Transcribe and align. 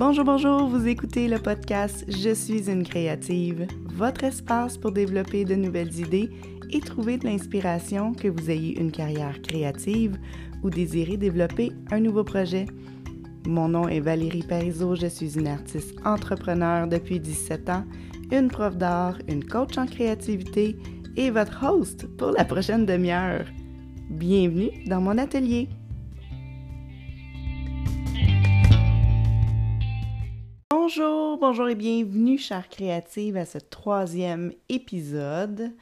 Bonjour, 0.00 0.24
bonjour, 0.24 0.66
vous 0.66 0.88
écoutez 0.88 1.28
le 1.28 1.38
podcast 1.38 2.06
Je 2.08 2.32
suis 2.32 2.70
une 2.70 2.84
créative, 2.84 3.66
votre 3.92 4.24
espace 4.24 4.78
pour 4.78 4.92
développer 4.92 5.44
de 5.44 5.54
nouvelles 5.54 5.94
idées 5.98 6.30
et 6.70 6.80
trouver 6.80 7.18
de 7.18 7.26
l'inspiration 7.26 8.14
que 8.14 8.28
vous 8.28 8.50
ayez 8.50 8.80
une 8.80 8.92
carrière 8.92 9.42
créative 9.42 10.16
ou 10.62 10.70
désirez 10.70 11.18
développer 11.18 11.72
un 11.90 12.00
nouveau 12.00 12.24
projet. 12.24 12.64
Mon 13.46 13.68
nom 13.68 13.88
est 13.88 14.00
Valérie 14.00 14.42
Parizeau, 14.42 14.94
je 14.94 15.06
suis 15.06 15.38
une 15.38 15.48
artiste 15.48 15.94
entrepreneur 16.06 16.88
depuis 16.88 17.20
17 17.20 17.68
ans, 17.68 17.84
une 18.32 18.48
prof 18.48 18.78
d'art, 18.78 19.18
une 19.28 19.44
coach 19.44 19.76
en 19.76 19.84
créativité 19.84 20.78
et 21.18 21.30
votre 21.30 21.62
host 21.62 22.06
pour 22.16 22.30
la 22.30 22.46
prochaine 22.46 22.86
demi-heure. 22.86 23.44
Bienvenue 24.08 24.70
dans 24.86 25.02
mon 25.02 25.18
atelier. 25.18 25.68
Bonjour, 31.38 31.68
et 31.68 31.76
bienvenue, 31.76 32.38
chère 32.38 32.68
créative, 32.68 33.36
à 33.36 33.44
ce 33.44 33.58
troisième 33.58 34.52
épisode. 34.68 35.72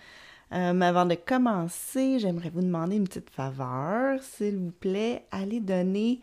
Euh, 0.53 0.81
avant 0.81 1.07
de 1.07 1.15
commencer, 1.15 2.19
j'aimerais 2.19 2.51
vous 2.51 2.61
demander 2.61 2.97
une 2.97 3.09
petite 3.09 3.31
faveur. 3.31 4.23
S'il 4.23 4.59
vous 4.59 4.73
plaît, 4.73 5.25
allez 5.31 5.61
donner 5.61 6.21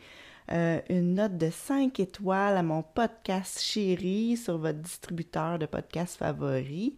euh, 0.52 0.80
une 0.90 1.16
note 1.16 1.38
de 1.38 1.50
5 1.50 2.00
étoiles 2.00 2.56
à 2.56 2.62
mon 2.62 2.84
podcast 2.84 3.60
chéri 3.62 4.38
sur 4.38 4.60
votre 4.60 4.80
distributeur 4.80 5.58
de 5.58 5.66
podcasts 5.66 6.18
favori. 6.18 6.96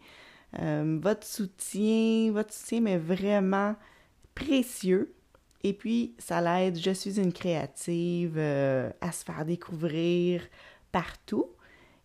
Euh, 0.59 0.99
votre 1.01 1.25
soutien, 1.25 2.31
votre 2.33 2.53
soutien 2.53 2.81
m'est 2.81 2.97
vraiment 2.97 3.75
précieux. 4.35 5.13
Et 5.63 5.71
puis, 5.71 6.13
ça 6.17 6.41
l'aide, 6.41 6.77
je 6.77 6.91
suis 6.91 7.21
une 7.21 7.31
créative, 7.31 8.37
à 8.37 9.11
se 9.11 9.23
faire 9.23 9.45
découvrir 9.45 10.41
partout. 10.91 11.45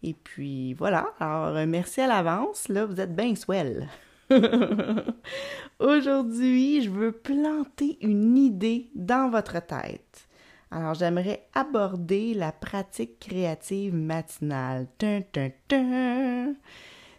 Et 0.03 0.15
puis 0.15 0.75
voilà, 0.75 1.13
alors 1.21 1.55
merci 1.67 2.01
à 2.01 2.07
l'avance, 2.07 2.69
là, 2.69 2.85
vous 2.87 3.01
êtes 3.01 3.15
bien 3.15 3.35
swell. 3.35 3.89
Aujourd'hui, 5.79 6.83
je 6.83 6.91
veux 6.91 7.13
planter 7.13 7.99
une 8.01 8.37
idée 8.37 8.89
dans 8.95 9.31
votre 9.31 9.65
tête. 9.65 10.27
Alors, 10.71 10.95
j'aimerais 10.95 11.47
aborder 11.55 12.33
la 12.33 12.51
pratique 12.51 13.19
créative 13.19 13.95
matinale. 13.95 14.87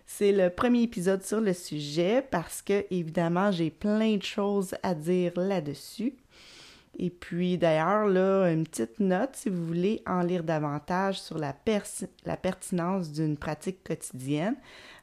C'est 0.06 0.32
le 0.32 0.50
premier 0.50 0.82
épisode 0.82 1.24
sur 1.24 1.40
le 1.40 1.54
sujet 1.54 2.26
parce 2.32 2.64
que, 2.64 2.86
évidemment, 2.90 3.52
j'ai 3.52 3.70
plein 3.70 4.18
de 4.18 4.24
choses 4.24 4.76
à 4.82 4.96
dire 4.96 5.34
là-dessus. 5.36 6.16
Et 6.98 7.10
puis 7.10 7.58
d'ailleurs, 7.58 8.06
là, 8.06 8.52
une 8.52 8.66
petite 8.66 9.00
note, 9.00 9.36
si 9.36 9.50
vous 9.50 9.66
voulez 9.66 10.04
en 10.06 10.22
lire 10.22 10.44
davantage 10.44 11.20
sur 11.22 11.38
la, 11.38 11.56
la 12.26 12.38
pertinence 12.38 13.12
d'une 13.12 13.38
pratique 13.38 13.84
quotidienne, 13.84 14.56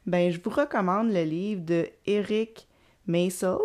ben, 0.05 0.31
je 0.31 0.39
vous 0.41 0.49
recommande 0.49 1.11
le 1.11 1.23
livre 1.23 1.61
de 1.61 1.87
Eric 2.05 2.67
Maisel, 3.07 3.57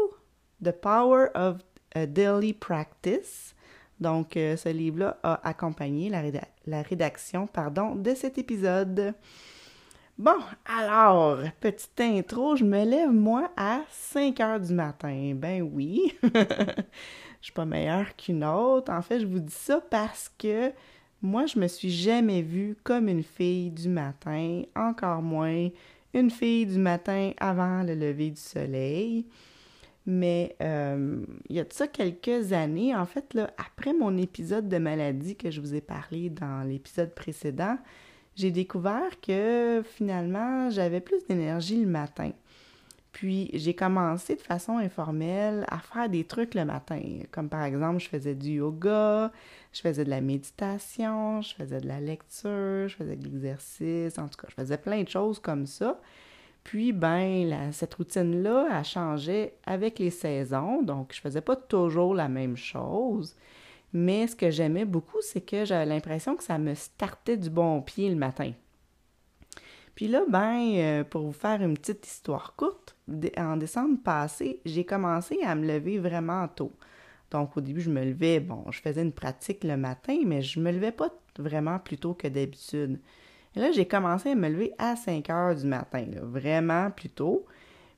The 0.62 0.72
Power 0.72 1.28
of 1.34 1.58
a 1.94 2.06
Daily 2.06 2.52
Practice. 2.52 3.54
Donc, 4.00 4.36
euh, 4.36 4.56
ce 4.56 4.68
livre-là 4.68 5.18
a 5.22 5.48
accompagné 5.48 6.10
la, 6.10 6.22
la 6.66 6.82
rédaction 6.82 7.46
pardon, 7.46 7.94
de 7.94 8.14
cet 8.14 8.36
épisode. 8.38 9.14
Bon, 10.18 10.36
alors, 10.64 11.38
petite 11.60 12.00
intro, 12.00 12.56
je 12.56 12.64
me 12.64 12.84
lève 12.84 13.12
moi 13.12 13.50
à 13.56 13.80
5 13.90 14.40
heures 14.40 14.60
du 14.60 14.72
matin. 14.72 15.32
Ben 15.34 15.62
oui. 15.62 16.14
je 17.46 17.52
suis 17.52 17.54
pas 17.54 17.64
meilleure 17.64 18.16
qu'une 18.16 18.44
autre. 18.44 18.90
En 18.90 19.02
fait, 19.02 19.20
je 19.20 19.26
vous 19.26 19.38
dis 19.38 19.54
ça 19.54 19.80
parce 19.88 20.32
que 20.36 20.72
moi, 21.22 21.46
je 21.46 21.60
me 21.60 21.68
suis 21.68 21.90
jamais 21.90 22.42
vue 22.42 22.76
comme 22.82 23.06
une 23.06 23.22
fille 23.22 23.70
du 23.70 23.88
matin, 23.88 24.62
encore 24.74 25.22
moins 25.22 25.68
une 26.12 26.30
fille 26.30 26.66
du 26.66 26.78
matin 26.78 27.30
avant 27.38 27.84
le 27.84 27.94
lever 27.94 28.30
du 28.30 28.40
soleil. 28.40 29.26
Mais 30.06 30.56
euh, 30.60 31.24
il 31.48 31.54
y 31.54 31.60
a 31.60 31.64
de 31.64 31.72
ça 31.72 31.86
quelques 31.86 32.52
années, 32.52 32.96
en 32.96 33.06
fait, 33.06 33.32
là, 33.32 33.48
après 33.58 33.92
mon 33.92 34.16
épisode 34.16 34.68
de 34.68 34.78
maladie 34.78 35.36
que 35.36 35.52
je 35.52 35.60
vous 35.60 35.76
ai 35.76 35.80
parlé 35.80 36.30
dans 36.30 36.68
l'épisode 36.68 37.14
précédent, 37.14 37.78
j'ai 38.34 38.50
découvert 38.50 39.20
que 39.20 39.84
finalement, 39.84 40.68
j'avais 40.70 41.00
plus 41.00 41.24
d'énergie 41.28 41.80
le 41.80 41.86
matin. 41.86 42.32
Puis 43.16 43.48
j'ai 43.54 43.72
commencé 43.72 44.36
de 44.36 44.42
façon 44.42 44.76
informelle 44.76 45.64
à 45.70 45.78
faire 45.78 46.10
des 46.10 46.24
trucs 46.24 46.54
le 46.54 46.66
matin, 46.66 47.00
comme 47.30 47.48
par 47.48 47.64
exemple 47.64 47.98
je 47.98 48.10
faisais 48.10 48.34
du 48.34 48.56
yoga, 48.56 49.32
je 49.72 49.80
faisais 49.80 50.04
de 50.04 50.10
la 50.10 50.20
méditation, 50.20 51.40
je 51.40 51.54
faisais 51.54 51.80
de 51.80 51.88
la 51.88 51.98
lecture, 51.98 52.88
je 52.88 52.94
faisais 52.94 53.16
de 53.16 53.24
l'exercice, 53.24 54.18
en 54.18 54.28
tout 54.28 54.36
cas 54.36 54.48
je 54.50 54.54
faisais 54.54 54.76
plein 54.76 55.02
de 55.02 55.08
choses 55.08 55.38
comme 55.38 55.64
ça. 55.64 55.98
Puis 56.62 56.92
ben 56.92 57.72
cette 57.72 57.94
routine-là 57.94 58.66
a 58.70 58.82
changé 58.82 59.54
avec 59.64 59.98
les 59.98 60.10
saisons, 60.10 60.82
donc 60.82 61.14
je 61.14 61.20
faisais 61.22 61.40
pas 61.40 61.56
toujours 61.56 62.14
la 62.14 62.28
même 62.28 62.58
chose. 62.58 63.34
Mais 63.94 64.26
ce 64.26 64.36
que 64.36 64.50
j'aimais 64.50 64.84
beaucoup, 64.84 65.22
c'est 65.22 65.40
que 65.40 65.64
j'avais 65.64 65.86
l'impression 65.86 66.36
que 66.36 66.44
ça 66.44 66.58
me 66.58 66.74
startait 66.74 67.38
du 67.38 67.48
bon 67.48 67.80
pied 67.80 68.10
le 68.10 68.16
matin. 68.16 68.52
Puis 69.96 70.08
là, 70.08 70.24
ben, 70.28 70.74
euh, 70.76 71.04
pour 71.04 71.22
vous 71.22 71.32
faire 71.32 71.62
une 71.62 71.76
petite 71.76 72.06
histoire 72.06 72.54
courte, 72.54 72.94
en 73.38 73.56
décembre 73.56 73.98
passé, 74.04 74.60
j'ai 74.66 74.84
commencé 74.84 75.38
à 75.42 75.54
me 75.54 75.66
lever 75.66 75.98
vraiment 75.98 76.46
tôt. 76.48 76.70
Donc, 77.30 77.56
au 77.56 77.62
début, 77.62 77.80
je 77.80 77.90
me 77.90 78.04
levais, 78.04 78.38
bon, 78.38 78.64
je 78.70 78.80
faisais 78.80 79.02
une 79.02 79.12
pratique 79.12 79.64
le 79.64 79.76
matin, 79.78 80.18
mais 80.24 80.42
je 80.42 80.60
me 80.60 80.70
levais 80.70 80.92
pas 80.92 81.08
vraiment 81.38 81.78
plus 81.78 81.96
tôt 81.96 82.12
que 82.12 82.28
d'habitude. 82.28 83.00
Et 83.56 83.60
là, 83.60 83.72
j'ai 83.72 83.88
commencé 83.88 84.30
à 84.30 84.34
me 84.34 84.50
lever 84.50 84.74
à 84.78 84.96
5 84.96 85.30
heures 85.30 85.56
du 85.56 85.66
matin, 85.66 86.04
vraiment 86.20 86.90
plus 86.90 87.08
tôt. 87.08 87.46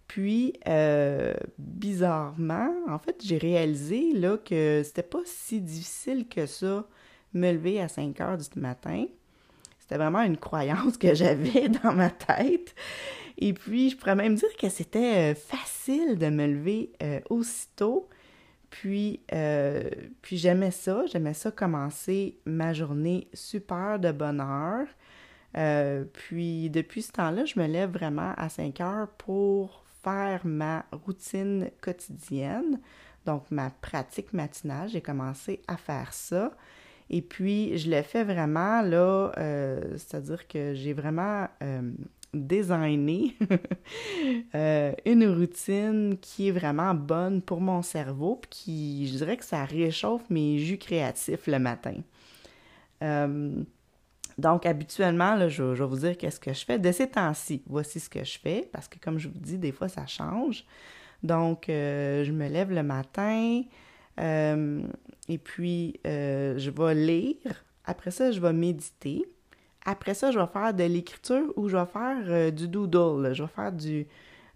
Puis, 0.06 0.54
euh, 0.68 1.34
bizarrement, 1.58 2.72
en 2.88 2.98
fait, 3.00 3.20
j'ai 3.24 3.38
réalisé 3.38 4.12
là, 4.14 4.38
que 4.38 4.82
c'était 4.84 5.02
pas 5.02 5.22
si 5.24 5.60
difficile 5.60 6.28
que 6.28 6.46
ça, 6.46 6.86
me 7.34 7.52
lever 7.52 7.80
à 7.82 7.88
5 7.88 8.20
heures 8.20 8.38
du 8.38 8.60
matin. 8.60 9.06
C'était 9.88 10.02
vraiment 10.02 10.20
une 10.20 10.36
croyance 10.36 10.98
que 10.98 11.14
j'avais 11.14 11.68
dans 11.82 11.94
ma 11.94 12.10
tête. 12.10 12.74
Et 13.38 13.54
puis, 13.54 13.88
je 13.88 13.96
pourrais 13.96 14.16
même 14.16 14.34
dire 14.34 14.54
que 14.60 14.68
c'était 14.68 15.32
euh, 15.32 15.34
facile 15.34 16.18
de 16.18 16.28
me 16.28 16.46
lever 16.46 16.92
euh, 17.02 17.20
aussitôt. 17.30 18.06
Puis, 18.68 19.22
euh, 19.32 19.88
puis 20.20 20.36
j'aimais 20.36 20.72
ça. 20.72 21.06
J'aimais 21.06 21.32
ça 21.32 21.50
commencer 21.50 22.38
ma 22.44 22.74
journée 22.74 23.28
super 23.32 23.98
de 23.98 24.12
bonne 24.12 24.42
heure. 24.42 24.88
puis, 26.12 26.68
depuis 26.68 27.00
ce 27.00 27.12
temps-là, 27.12 27.46
je 27.46 27.58
me 27.58 27.66
lève 27.66 27.90
vraiment 27.90 28.34
à 28.36 28.50
5 28.50 28.78
heures 28.82 29.08
pour 29.16 29.86
faire 30.04 30.42
ma 30.44 30.84
routine 30.92 31.70
quotidienne. 31.80 32.78
Donc, 33.24 33.50
ma 33.50 33.70
pratique 33.70 34.34
matinale, 34.34 34.90
j'ai 34.90 35.00
commencé 35.00 35.62
à 35.66 35.78
faire 35.78 36.12
ça. 36.12 36.52
Et 37.10 37.22
puis, 37.22 37.76
je 37.78 37.88
l'ai 37.88 38.02
fait 38.02 38.24
vraiment, 38.24 38.82
là, 38.82 39.32
euh, 39.38 39.80
c'est-à-dire 39.92 40.46
que 40.46 40.74
j'ai 40.74 40.92
vraiment 40.92 41.48
euh, 41.62 41.92
designé 42.34 43.34
euh, 44.54 44.92
une 45.06 45.26
routine 45.26 46.18
qui 46.20 46.48
est 46.48 46.52
vraiment 46.52 46.94
bonne 46.94 47.40
pour 47.40 47.62
mon 47.62 47.80
cerveau, 47.80 48.36
puis 48.36 48.50
qui, 48.50 49.08
je 49.08 49.16
dirais 49.18 49.38
que 49.38 49.44
ça 49.44 49.64
réchauffe 49.64 50.28
mes 50.28 50.58
jus 50.58 50.76
créatifs 50.76 51.46
le 51.46 51.58
matin. 51.58 51.94
donc, 54.36 54.66
habituellement, 54.66 55.34
là, 55.34 55.48
je, 55.48 55.74
je, 55.74 55.82
vais 55.82 55.88
vous 55.88 56.00
dire 56.00 56.16
qu'est-ce 56.18 56.40
que 56.40 56.52
je 56.52 56.64
fais. 56.64 56.78
De 56.78 56.92
ces 56.92 57.08
temps-ci, 57.08 57.62
voici 57.66 58.00
ce 58.00 58.10
que 58.10 58.22
je 58.22 58.38
fais, 58.38 58.68
parce 58.70 58.86
que 58.86 58.98
comme 58.98 59.18
je 59.18 59.28
vous 59.28 59.38
dis, 59.38 59.56
des 59.56 59.72
fois, 59.72 59.88
ça 59.88 60.06
change. 60.06 60.66
Donc, 61.22 61.64
je 61.68 62.30
me 62.30 62.48
lève 62.48 62.70
le 62.70 62.82
matin, 62.82 63.62
euh, 64.18 64.82
et 65.28 65.38
puis, 65.38 66.00
euh, 66.06 66.58
je 66.58 66.70
vais 66.70 66.94
lire. 66.94 67.64
Après 67.84 68.10
ça, 68.10 68.30
je 68.30 68.40
vais 68.40 68.52
méditer. 68.52 69.24
Après 69.84 70.14
ça, 70.14 70.30
je 70.30 70.38
vais 70.38 70.46
faire 70.46 70.74
de 70.74 70.84
l'écriture 70.84 71.52
ou 71.56 71.68
je 71.68 71.76
vais 71.76 71.86
faire 71.86 72.24
euh, 72.26 72.50
du 72.50 72.68
doodle. 72.68 73.32
Je 73.32 73.42
vais 73.42 73.48
faire 73.48 73.72
du, 73.72 74.06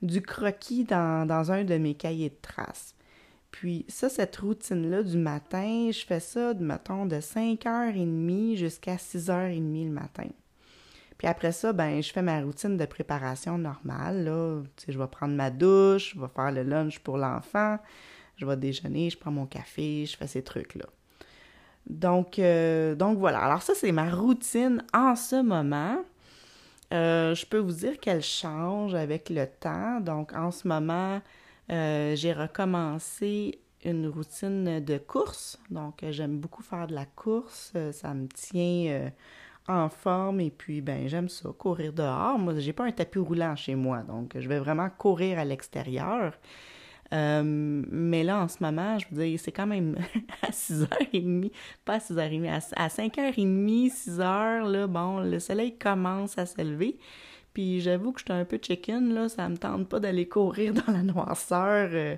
du 0.02 0.20
croquis 0.20 0.84
dans, 0.84 1.26
dans, 1.26 1.52
un 1.52 1.64
de 1.64 1.76
mes 1.76 1.94
cahiers 1.94 2.30
de 2.30 2.38
traces. 2.42 2.94
Puis 3.50 3.84
ça, 3.88 4.08
cette 4.08 4.36
routine-là 4.36 5.02
du 5.02 5.18
matin, 5.18 5.90
je 5.92 6.04
fais 6.04 6.20
ça, 6.20 6.54
mettons, 6.54 7.06
de 7.06 7.16
5h30 7.16 8.56
jusqu'à 8.56 8.96
6h30 8.96 9.86
le 9.86 9.92
matin. 9.92 10.28
Puis 11.18 11.28
après 11.28 11.52
ça, 11.52 11.72
ben, 11.72 12.02
je 12.02 12.12
fais 12.12 12.22
ma 12.22 12.40
routine 12.40 12.76
de 12.76 12.84
préparation 12.84 13.56
normale. 13.58 14.24
Là. 14.24 14.62
Tu 14.76 14.86
sais, 14.86 14.92
je 14.92 14.98
vais 14.98 15.06
prendre 15.06 15.34
ma 15.34 15.50
douche, 15.50 16.14
je 16.14 16.20
vais 16.20 16.28
faire 16.34 16.50
le 16.50 16.62
lunch 16.62 16.98
pour 16.98 17.16
l'enfant, 17.16 17.78
je 18.42 18.46
vais 18.46 18.56
déjeuner, 18.56 19.08
je 19.08 19.16
prends 19.16 19.30
mon 19.30 19.46
café, 19.46 20.04
je 20.04 20.16
fais 20.16 20.26
ces 20.26 20.42
trucs-là. 20.42 20.86
Donc, 21.86 22.38
euh, 22.38 22.94
donc 22.94 23.18
voilà. 23.18 23.40
Alors 23.40 23.62
ça, 23.62 23.74
c'est 23.74 23.92
ma 23.92 24.10
routine 24.10 24.84
en 24.92 25.14
ce 25.16 25.40
moment. 25.40 25.98
Euh, 26.92 27.34
je 27.34 27.46
peux 27.46 27.58
vous 27.58 27.72
dire 27.72 27.98
qu'elle 28.00 28.22
change 28.22 28.94
avec 28.94 29.30
le 29.30 29.46
temps. 29.46 30.00
Donc, 30.00 30.32
en 30.34 30.50
ce 30.50 30.68
moment, 30.68 31.20
euh, 31.70 32.14
j'ai 32.16 32.32
recommencé 32.32 33.60
une 33.84 34.08
routine 34.08 34.80
de 34.80 34.98
course. 34.98 35.58
Donc, 35.70 36.04
j'aime 36.10 36.38
beaucoup 36.38 36.62
faire 36.62 36.86
de 36.86 36.94
la 36.94 37.06
course. 37.06 37.72
Ça 37.92 38.14
me 38.14 38.26
tient 38.28 39.10
en 39.68 39.88
forme 39.88 40.40
et 40.40 40.50
puis 40.50 40.80
ben 40.80 41.08
j'aime 41.08 41.28
ça 41.28 41.48
courir 41.56 41.92
dehors. 41.92 42.38
Moi, 42.38 42.58
j'ai 42.58 42.72
pas 42.72 42.84
un 42.84 42.92
tapis 42.92 43.18
roulant 43.18 43.56
chez 43.56 43.76
moi, 43.76 44.02
donc 44.02 44.36
je 44.38 44.48
vais 44.48 44.58
vraiment 44.58 44.90
courir 44.90 45.38
à 45.38 45.44
l'extérieur. 45.44 46.34
Euh, 47.12 47.42
mais 47.44 48.22
là, 48.24 48.42
en 48.42 48.48
ce 48.48 48.58
moment, 48.60 48.98
je 48.98 49.06
veux 49.10 49.24
dire, 49.24 49.38
c'est 49.38 49.52
quand 49.52 49.66
même 49.66 49.96
à 50.42 50.50
6h30, 50.50 51.50
pas 51.84 51.94
à 51.94 51.98
6h30, 51.98 52.72
à, 52.74 52.88
5h30, 52.88 53.92
6h, 53.92 54.70
là, 54.70 54.86
bon, 54.86 55.20
le 55.20 55.38
soleil 55.38 55.76
commence 55.76 56.38
à 56.38 56.46
se 56.46 56.62
lever. 56.62 56.98
Puis 57.52 57.82
j'avoue 57.82 58.12
que 58.12 58.20
je 58.20 58.24
suis 58.24 58.32
un 58.32 58.46
peu 58.46 58.58
chicken, 58.60 59.12
là, 59.12 59.28
ça 59.28 59.48
me 59.48 59.58
tente 59.58 59.88
pas 59.88 60.00
d'aller 60.00 60.26
courir 60.26 60.72
dans 60.86 60.92
la 60.92 61.02
noirceur 61.02 61.90
euh, 61.92 62.16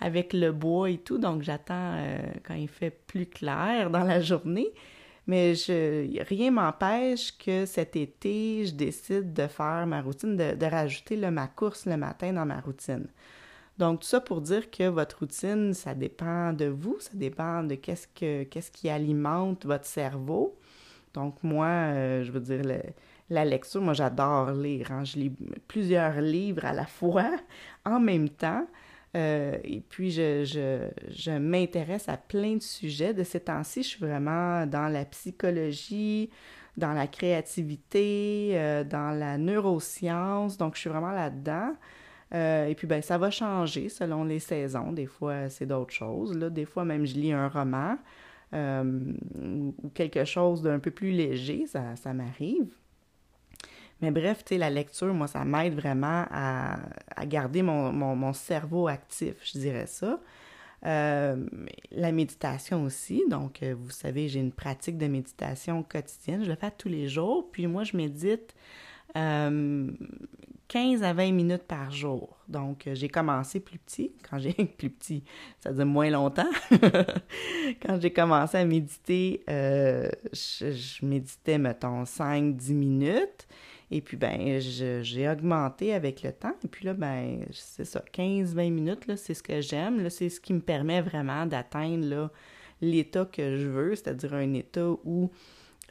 avec 0.00 0.32
le 0.32 0.50
bois 0.50 0.90
et 0.90 0.98
tout, 0.98 1.18
donc 1.18 1.42
j'attends 1.42 1.94
euh, 1.96 2.18
quand 2.42 2.54
il 2.54 2.68
fait 2.68 2.90
plus 2.90 3.26
clair 3.26 3.90
dans 3.90 4.04
la 4.04 4.20
journée. 4.20 4.70
Mais 5.28 5.54
je, 5.54 6.20
rien 6.24 6.50
m'empêche 6.50 7.38
que 7.38 7.64
cet 7.64 7.94
été, 7.94 8.66
je 8.66 8.74
décide 8.74 9.32
de 9.32 9.46
faire 9.46 9.86
ma 9.86 10.02
routine, 10.02 10.36
de, 10.36 10.66
rajouter 10.66 11.16
ma 11.16 11.46
course 11.46 11.86
le 11.86 11.96
matin 11.96 12.32
dans 12.32 12.44
ma 12.44 12.58
routine. 12.58 13.06
Donc, 13.78 14.00
tout 14.00 14.06
ça 14.06 14.20
pour 14.20 14.40
dire 14.40 14.70
que 14.70 14.88
votre 14.88 15.20
routine, 15.20 15.72
ça 15.72 15.94
dépend 15.94 16.52
de 16.52 16.66
vous, 16.66 16.96
ça 17.00 17.12
dépend 17.14 17.62
de 17.62 17.74
qu'est-ce, 17.74 18.06
que, 18.06 18.44
qu'est-ce 18.44 18.70
qui 18.70 18.88
alimente 18.88 19.64
votre 19.64 19.86
cerveau. 19.86 20.58
Donc, 21.14 21.42
moi, 21.42 21.66
euh, 21.66 22.24
je 22.24 22.32
veux 22.32 22.40
dire, 22.40 22.62
la 23.30 23.44
lecture, 23.44 23.80
moi, 23.80 23.94
j'adore 23.94 24.52
lire. 24.52 24.92
Hein. 24.92 25.04
Je 25.04 25.18
lis 25.18 25.32
plusieurs 25.68 26.20
livres 26.20 26.64
à 26.64 26.72
la 26.72 26.86
fois, 26.86 27.30
en 27.84 27.98
même 27.98 28.28
temps. 28.28 28.66
Euh, 29.14 29.58
et 29.64 29.80
puis, 29.80 30.10
je, 30.10 30.44
je, 30.44 30.88
je 31.10 31.32
m'intéresse 31.32 32.08
à 32.08 32.16
plein 32.16 32.56
de 32.56 32.62
sujets. 32.62 33.12
De 33.14 33.24
ces 33.24 33.40
temps-ci, 33.40 33.82
je 33.82 33.88
suis 33.88 34.00
vraiment 34.00 34.66
dans 34.66 34.88
la 34.88 35.04
psychologie, 35.04 36.30
dans 36.76 36.92
la 36.92 37.06
créativité, 37.06 38.52
euh, 38.54 38.84
dans 38.84 39.18
la 39.18 39.36
neuroscience. 39.38 40.56
Donc, 40.56 40.76
je 40.76 40.80
suis 40.80 40.90
vraiment 40.90 41.12
là-dedans. 41.12 41.74
Euh, 42.34 42.66
et 42.66 42.74
puis, 42.74 42.86
ben, 42.86 43.02
ça 43.02 43.18
va 43.18 43.30
changer 43.30 43.88
selon 43.88 44.24
les 44.24 44.38
saisons. 44.38 44.92
Des 44.92 45.06
fois, 45.06 45.48
c'est 45.48 45.66
d'autres 45.66 45.92
choses. 45.92 46.36
Là. 46.36 46.50
Des 46.50 46.64
fois, 46.64 46.84
même, 46.84 47.04
je 47.04 47.14
lis 47.14 47.32
un 47.32 47.48
roman 47.48 47.96
euh, 48.54 49.00
ou 49.82 49.88
quelque 49.94 50.24
chose 50.24 50.62
d'un 50.62 50.78
peu 50.78 50.90
plus 50.90 51.10
léger, 51.10 51.66
ça, 51.66 51.96
ça 51.96 52.12
m'arrive. 52.12 52.68
Mais 54.00 54.10
bref, 54.10 54.44
tu 54.44 54.54
sais, 54.54 54.58
la 54.58 54.70
lecture, 54.70 55.12
moi, 55.14 55.28
ça 55.28 55.44
m'aide 55.44 55.74
vraiment 55.74 56.24
à, 56.30 56.78
à 57.14 57.26
garder 57.26 57.62
mon, 57.62 57.92
mon, 57.92 58.16
mon, 58.16 58.32
cerveau 58.32 58.88
actif, 58.88 59.36
je 59.44 59.58
dirais 59.58 59.86
ça. 59.86 60.18
Euh, 60.84 61.36
la 61.92 62.10
méditation 62.10 62.82
aussi. 62.82 63.22
Donc, 63.30 63.62
vous 63.62 63.90
savez, 63.90 64.28
j'ai 64.28 64.40
une 64.40 64.50
pratique 64.50 64.98
de 64.98 65.06
méditation 65.06 65.84
quotidienne. 65.84 66.42
Je 66.42 66.50
le 66.50 66.56
fais 66.56 66.72
tous 66.72 66.88
les 66.88 67.08
jours. 67.08 67.48
Puis 67.52 67.68
moi, 67.68 67.84
je 67.84 67.96
médite 67.96 68.56
15 70.72 71.02
à 71.02 71.12
20 71.12 71.32
minutes 71.32 71.64
par 71.64 71.90
jour. 71.90 72.38
Donc, 72.48 72.86
euh, 72.86 72.94
j'ai 72.94 73.10
commencé 73.10 73.60
plus 73.60 73.78
petit, 73.78 74.12
quand 74.28 74.38
j'ai 74.38 74.52
plus 74.78 74.88
petit, 74.88 75.22
ça 75.60 75.70
dire 75.70 75.84
moins 75.84 76.08
longtemps. 76.08 76.48
quand 77.82 78.00
j'ai 78.00 78.10
commencé 78.10 78.56
à 78.56 78.64
méditer, 78.64 79.44
euh, 79.50 80.08
je, 80.32 81.04
méditais, 81.04 81.58
mettons, 81.58 82.04
5-10 82.04 82.72
minutes. 82.72 83.46
Et 83.90 84.00
puis, 84.00 84.16
ben, 84.16 84.60
j'ai 84.60 85.28
augmenté 85.28 85.92
avec 85.92 86.22
le 86.22 86.32
temps. 86.32 86.56
Et 86.64 86.68
puis 86.68 86.86
là, 86.86 86.94
ben, 86.94 87.44
c'est 87.50 87.84
ça, 87.84 88.02
15-20 88.10 88.70
minutes, 88.70 89.06
là, 89.06 89.18
c'est 89.18 89.34
ce 89.34 89.42
que 89.42 89.60
j'aime. 89.60 90.08
C'est 90.08 90.30
ce 90.30 90.40
qui 90.40 90.54
me 90.54 90.60
permet 90.60 91.02
vraiment 91.02 91.44
d'atteindre, 91.44 92.30
l'état 92.80 93.26
que 93.26 93.58
je 93.58 93.68
veux, 93.68 93.94
c'est-à-dire 93.94 94.32
un 94.32 94.54
état 94.54 94.88
où 95.04 95.30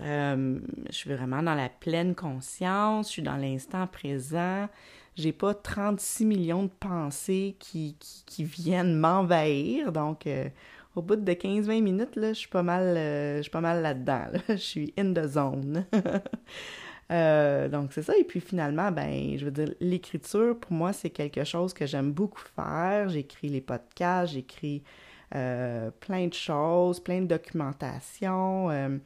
euh, 0.01 0.59
je 0.89 0.95
suis 0.95 1.13
vraiment 1.13 1.43
dans 1.43 1.53
la 1.53 1.69
pleine 1.69 2.15
conscience, 2.15 3.07
je 3.07 3.11
suis 3.11 3.21
dans 3.21 3.37
l'instant 3.37 3.87
présent. 3.87 4.67
J'ai 5.15 5.33
pas 5.33 5.53
36 5.53 6.25
millions 6.25 6.63
de 6.63 6.71
pensées 6.79 7.55
qui, 7.59 7.95
viennent 8.39 8.95
m'envahir. 8.95 9.91
Donc, 9.91 10.25
euh, 10.25 10.47
au 10.95 11.01
bout 11.01 11.17
de 11.17 11.31
15-20 11.33 11.81
minutes, 11.81 12.15
là, 12.15 12.29
je 12.29 12.39
suis 12.39 12.49
pas 12.49 12.63
mal, 12.63 12.83
euh, 12.97 13.37
je 13.37 13.41
suis 13.43 13.51
pas 13.51 13.61
mal 13.61 13.81
là-dedans. 13.81 14.25
Je 14.49 14.55
suis 14.55 14.93
in 14.97 15.13
the 15.13 15.27
zone. 15.27 15.85
donc, 17.09 17.93
c'est 17.93 18.03
ça. 18.03 18.17
Et 18.17 18.23
puis, 18.23 18.39
finalement, 18.39 18.91
ben, 18.91 19.37
je 19.37 19.45
veux 19.45 19.51
dire, 19.51 19.73
l'écriture, 19.81 20.57
pour 20.57 20.71
moi, 20.71 20.93
c'est 20.93 21.09
quelque 21.09 21.43
chose 21.43 21.73
que 21.73 21.85
j'aime 21.85 22.11
beaucoup 22.11 22.41
faire. 22.55 23.09
J'écris 23.09 23.49
les 23.49 23.61
podcasts, 23.61 24.33
j'écris 24.33 24.81
plein 25.29 26.27
de 26.27 26.33
choses, 26.33 26.99
plein 26.99 27.21
de 27.21 27.27
documentation. 27.27 28.99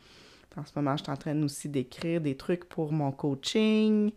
En 0.58 0.64
ce 0.66 0.72
moment, 0.76 0.96
je 0.96 1.04
suis 1.04 1.12
en 1.12 1.18
train 1.18 1.42
aussi 1.44 1.70
d'écrire 1.70 2.22
des 2.22 2.36
trucs 2.36 2.66
pour 2.66 2.92
mon 2.92 3.12
coaching, 3.12 4.12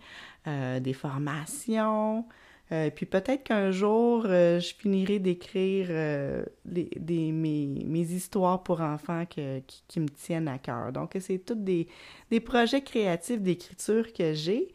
euh, 0.47 0.81
des 0.81 0.93
formations. 0.93 2.27
Euh, 2.71 2.91
puis 2.91 3.07
peut-être 3.07 3.45
qu'un 3.45 3.71
jour, 3.71 4.25
euh, 4.27 4.61
je 4.61 4.75
finirai 4.75 5.19
d'écrire 5.19 5.89
mes, 6.67 8.13
histoires 8.13 8.63
pour 8.63 8.81
enfants 8.83 9.25
qui, 9.27 10.01
me 10.01 10.09
tiennent 10.09 10.49
à 10.49 10.59
cœur. 10.59 10.93
Donc, 10.93 11.17
c'est 11.19 11.39
tous 11.39 11.55
des, 11.55 11.89
des, 12.31 12.41
projets 12.41 12.83
créatifs 12.83 13.41
d'écriture 13.41 14.13
que 14.13 14.33
j'ai. 14.35 14.69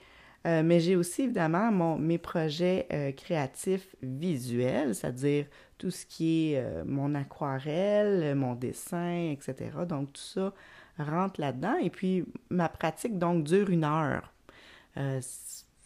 mais 0.44 0.82
j'ai 0.82 0.98
aussi 0.98 1.24
évidemment 1.24 1.72
mon, 1.72 1.98
mes 1.98 2.18
projets 2.18 3.14
créatifs 3.16 3.96
visuels, 4.02 4.96
c'est-à-dire 4.96 5.46
tout 5.78 5.92
ce 5.92 6.06
qui 6.06 6.54
est 6.54 6.84
mon 6.86 7.16
aquarelle, 7.16 8.36
mon 8.36 8.56
dessin, 8.56 9.32
etc. 9.32 9.72
Donc 9.88 10.14
tout 10.14 10.22
ça, 10.22 10.54
rentre 11.00 11.40
là-dedans. 11.40 11.76
Et 11.82 11.90
puis, 11.90 12.26
ma 12.50 12.70
pratique, 12.70 13.18
donc, 13.18 13.44
dure 13.44 13.70
une 13.70 13.84
heure. 13.84 14.34
Euh, 14.98 15.20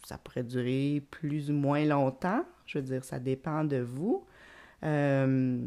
ça 0.04 0.18
pourrait 0.18 0.42
durer 0.42 1.02
plus 1.10 1.50
ou 1.50 1.54
moins 1.54 1.84
longtemps. 1.84 2.44
Je 2.66 2.78
veux 2.78 2.84
dire, 2.84 3.04
ça 3.04 3.18
dépend 3.18 3.64
de 3.64 3.78
vous. 3.78 4.24
Euh, 4.84 5.58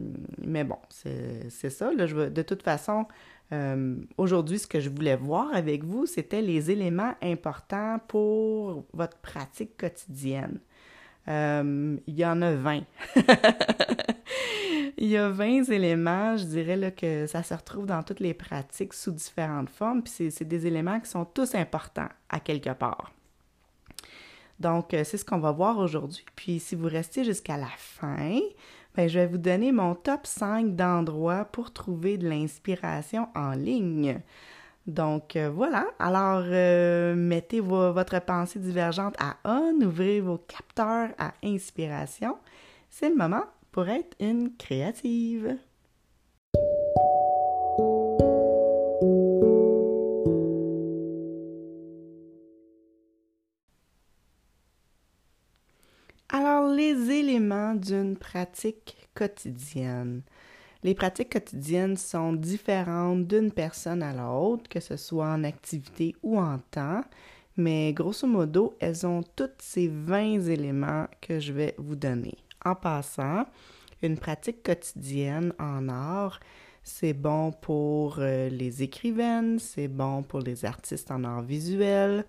mais 0.41 0.63
bon, 0.63 0.77
c'est 0.89 1.69
ça. 1.69 1.91
Là, 1.91 2.05
je 2.05 2.15
veux, 2.15 2.29
de 2.29 2.41
toute 2.41 2.63
façon, 2.63 3.05
euh, 3.51 3.95
aujourd'hui, 4.17 4.59
ce 4.59 4.67
que 4.67 4.79
je 4.79 4.89
voulais 4.89 5.15
voir 5.15 5.53
avec 5.53 5.83
vous, 5.83 6.05
c'était 6.05 6.41
les 6.41 6.71
éléments 6.71 7.15
importants 7.21 7.99
pour 8.07 8.85
votre 8.93 9.17
pratique 9.17 9.77
quotidienne. 9.77 10.59
il 11.27 11.99
y 12.07 12.25
en 12.25 12.41
a 12.41 12.53
20. 12.53 12.81
Il 14.97 15.07
y 15.07 15.17
a 15.17 15.29
20 15.29 15.69
éléments, 15.69 16.37
je 16.37 16.45
dirais 16.45 16.75
là, 16.75 16.91
que 16.91 17.25
ça 17.27 17.43
se 17.43 17.53
retrouve 17.53 17.85
dans 17.85 18.03
toutes 18.03 18.19
les 18.19 18.33
pratiques 18.33 18.93
sous 18.93 19.11
différentes 19.11 19.69
formes, 19.69 20.03
puis 20.03 20.31
c'est 20.31 20.45
des 20.45 20.67
éléments 20.67 20.99
qui 20.99 21.09
sont 21.09 21.25
tous 21.25 21.55
importants 21.55 22.09
à 22.29 22.39
quelque 22.39 22.71
part. 22.71 23.11
Donc, 24.59 24.93
euh, 24.93 25.03
c'est 25.03 25.17
ce 25.17 25.25
qu'on 25.25 25.39
va 25.39 25.51
voir 25.51 25.79
aujourd'hui. 25.79 26.23
Puis, 26.35 26.59
si 26.59 26.75
vous 26.75 26.87
restez 26.87 27.23
jusqu'à 27.23 27.57
la 27.57 27.71
fin, 27.77 28.39
ben, 28.95 29.07
je 29.07 29.19
vais 29.19 29.27
vous 29.27 29.39
donner 29.39 29.71
mon 29.71 29.95
top 29.95 30.27
5 30.27 30.75
d'endroits 30.75 31.45
pour 31.45 31.73
trouver 31.73 32.17
de 32.17 32.29
l'inspiration 32.29 33.27
en 33.35 33.51
ligne. 33.51 34.21
Donc, 34.85 35.35
euh, 35.35 35.49
voilà. 35.49 35.87
Alors, 35.97 36.43
euh, 36.45 37.15
mettez 37.15 37.59
votre 37.59 38.19
pensée 38.21 38.59
divergente 38.59 39.15
à 39.19 39.37
on, 39.45 39.81
ouvrez 39.81 40.21
vos 40.21 40.37
capteurs 40.37 41.09
à 41.17 41.33
inspiration. 41.43 42.37
C'est 42.89 43.09
le 43.09 43.15
moment 43.15 43.45
pour 43.71 43.87
être 43.87 44.15
une 44.19 44.55
créative. 44.57 45.57
Alors, 56.29 56.73
les 56.73 57.11
éléments 57.11 57.75
d'une 57.75 58.15
pratique 58.15 58.95
quotidienne. 59.13 60.21
Les 60.83 60.95
pratiques 60.95 61.33
quotidiennes 61.33 61.97
sont 61.97 62.33
différentes 62.33 63.27
d'une 63.27 63.51
personne 63.51 64.01
à 64.01 64.13
l'autre, 64.13 64.67
que 64.69 64.79
ce 64.79 64.97
soit 64.97 65.27
en 65.27 65.43
activité 65.43 66.15
ou 66.23 66.39
en 66.39 66.57
temps, 66.71 67.03
mais 67.57 67.93
grosso 67.93 68.25
modo, 68.25 68.75
elles 68.79 69.05
ont 69.05 69.21
tous 69.35 69.51
ces 69.59 69.87
20 69.87 70.41
éléments 70.47 71.07
que 71.21 71.39
je 71.39 71.53
vais 71.53 71.75
vous 71.77 71.95
donner. 71.95 72.37
En 72.63 72.75
passant, 72.75 73.45
une 74.01 74.17
pratique 74.17 74.63
quotidienne 74.63 75.53
en 75.59 75.89
art, 75.89 76.39
c'est 76.83 77.13
bon 77.13 77.51
pour 77.51 78.17
euh, 78.19 78.49
les 78.49 78.83
écrivaines, 78.83 79.59
c'est 79.59 79.87
bon 79.87 80.23
pour 80.23 80.39
les 80.39 80.65
artistes 80.65 81.11
en 81.11 81.23
art 81.23 81.41
visuel, 81.41 82.25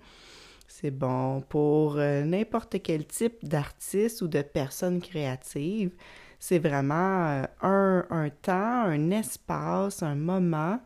c'est 0.66 0.90
bon 0.90 1.42
pour 1.48 1.96
euh, 1.96 2.24
n'importe 2.24 2.82
quel 2.82 3.06
type 3.06 3.44
d'artiste 3.44 4.22
ou 4.22 4.28
de 4.28 4.42
personne 4.42 5.00
créative. 5.00 5.92
C'est 6.38 6.58
vraiment 6.58 7.26
euh, 7.28 7.44
un, 7.62 8.06
un, 8.10 8.30
temps, 8.30 8.84
un 8.84 9.10
espace, 9.10 10.02
un 10.02 10.14
moment 10.14 10.80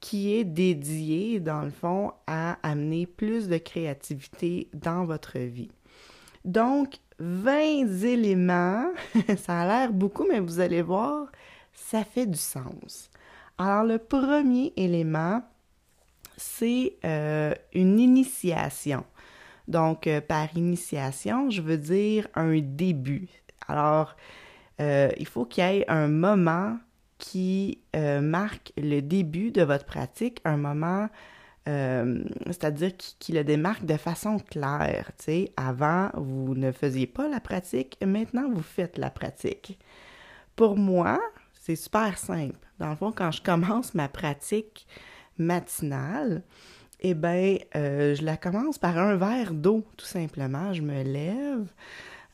qui 0.00 0.34
est 0.34 0.44
dédié, 0.44 1.40
dans 1.40 1.62
le 1.62 1.70
fond, 1.70 2.12
à 2.26 2.58
amener 2.62 3.06
plus 3.06 3.48
de 3.48 3.58
créativité 3.58 4.68
dans 4.74 5.04
votre 5.04 5.38
vie. 5.38 5.70
Donc, 6.44 6.96
20 7.18 8.04
éléments. 8.04 8.90
ça 9.36 9.60
a 9.60 9.66
l'air 9.66 9.92
beaucoup, 9.92 10.26
mais 10.28 10.40
vous 10.40 10.60
allez 10.60 10.82
voir, 10.82 11.28
ça 11.72 12.04
fait 12.04 12.26
du 12.26 12.38
sens. 12.38 13.10
Alors, 13.58 13.84
le 13.84 13.98
premier 13.98 14.72
élément, 14.76 15.42
c'est 16.36 16.96
euh, 17.04 17.54
une 17.72 18.00
initiation. 18.00 19.04
Donc, 19.68 20.06
euh, 20.06 20.20
par 20.20 20.56
initiation, 20.56 21.50
je 21.50 21.62
veux 21.62 21.78
dire 21.78 22.26
un 22.34 22.58
début. 22.58 23.28
Alors, 23.68 24.16
euh, 24.80 25.10
il 25.18 25.26
faut 25.26 25.44
qu'il 25.44 25.64
y 25.64 25.78
ait 25.78 25.84
un 25.88 26.08
moment 26.08 26.78
qui 27.18 27.78
marque 27.94 28.72
le 28.76 29.00
début 29.00 29.50
de 29.50 29.62
votre 29.62 29.86
pratique, 29.86 30.40
un 30.44 30.58
moment, 30.58 31.08
c'est-à-dire 31.66 32.92
qui, 32.96 33.32
le 33.32 33.44
démarque 33.44 33.84
de 33.84 33.96
façon 33.96 34.38
claire. 34.38 35.10
Avant, 35.56 36.10
vous 36.14 36.54
ne 36.54 36.72
faisiez 36.72 37.06
pas 37.06 37.28
la 37.28 37.40
pratique, 37.40 37.96
maintenant, 38.04 38.50
vous 38.50 38.62
faites 38.62 38.98
la 38.98 39.10
pratique. 39.10 39.78
Pour 40.56 40.76
moi, 40.76 41.20
c'est 41.52 41.76
super 41.76 42.18
simple. 42.18 42.58
Dans 42.78 42.90
le 42.90 42.96
fond, 42.96 43.12
quand 43.12 43.30
je 43.30 43.42
commence 43.42 43.94
ma 43.94 44.08
pratique 44.08 44.86
matinale, 45.38 46.42
eh 47.00 47.14
bien, 47.14 47.58
euh, 47.76 48.14
je 48.14 48.24
la 48.24 48.36
commence 48.36 48.78
par 48.78 48.98
un 48.98 49.16
verre 49.16 49.52
d'eau, 49.52 49.84
tout 49.96 50.06
simplement. 50.06 50.72
Je 50.72 50.82
me 50.82 51.02
lève. 51.02 51.66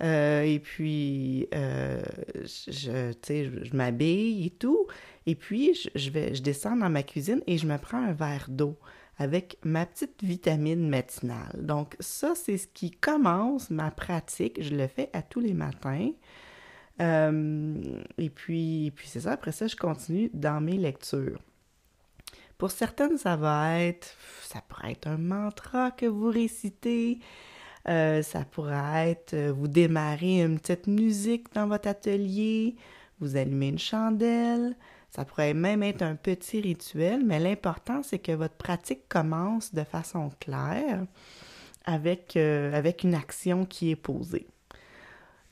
Euh, 0.03 0.43
et 0.43 0.59
puis, 0.59 1.47
euh, 1.55 2.01
je, 2.45 3.13
je, 3.27 3.65
je 3.65 3.77
m'habille 3.77 4.47
et 4.47 4.51
tout. 4.51 4.87
Et 5.27 5.35
puis, 5.35 5.77
vais, 5.95 6.35
je 6.35 6.43
descends 6.43 6.77
dans 6.77 6.89
ma 6.89 7.03
cuisine 7.03 7.43
et 7.47 7.59
je 7.59 7.67
me 7.67 7.77
prends 7.79 8.03
un 8.03 8.13
verre 8.13 8.47
d'eau 8.49 8.79
avec 9.21 9.59
ma 9.65 9.85
petite 9.85 10.25
vitamine 10.25 10.89
matinale. 10.89 11.53
Donc, 11.59 11.95
ça, 12.01 12.33
c'est 12.35 12.57
ce 12.57 12.67
qui 12.67 12.91
commence 12.91 13.69
ma 13.69 13.91
pratique. 13.91 14.63
Je 14.63 14.75
le 14.75 14.87
fais 14.87 15.11
à 15.13 15.21
tous 15.21 15.41
les 15.41 15.53
matins. 15.53 16.11
Euh, 17.03 17.75
et 18.17 18.31
puis, 18.31 18.91
puis 18.97 19.09
c'est 19.09 19.21
ça, 19.21 19.33
après 19.33 19.53
ça, 19.53 19.67
je 19.67 19.77
continue 19.77 20.31
dans 20.33 20.63
mes 20.63 20.79
lectures. 20.79 21.39
Pour 22.57 22.71
certaines, 22.71 23.19
ça 23.19 23.37
va 23.37 23.81
être, 23.81 24.09
ça 24.43 24.63
pourrait 24.67 24.93
être 24.93 25.07
un 25.07 25.19
mantra 25.19 25.91
que 25.91 26.07
vous 26.07 26.31
récitez, 26.31 27.19
euh, 27.89 28.23
ça 28.23 28.47
pourrait 28.47 29.11
être, 29.11 29.35
euh, 29.35 29.53
vous 29.53 29.69
démarrez 29.69 30.41
une 30.41 30.59
petite 30.59 30.87
musique 30.87 31.53
dans 31.53 31.67
votre 31.67 31.89
atelier, 31.89 32.75
vous 33.21 33.37
allumez 33.37 33.69
une 33.69 33.79
chandelle, 33.79 34.77
ça 35.11 35.25
pourrait 35.25 35.55
même 35.55 35.83
être 35.83 36.03
un 36.03 36.15
petit 36.15 36.61
rituel, 36.61 37.25
mais 37.25 37.41
l'important, 37.41 38.03
c'est 38.03 38.19
que 38.19 38.33
votre 38.33 38.55
pratique 38.55 39.09
commence 39.09 39.75
de 39.75 39.85
façon 39.85 40.31
claire 40.39 41.05
avec, 41.85 42.37
avec 42.37 43.03
une 43.03 43.15
action 43.15 43.65
qui 43.65 43.91
est 43.91 43.97
posée. 43.97 44.47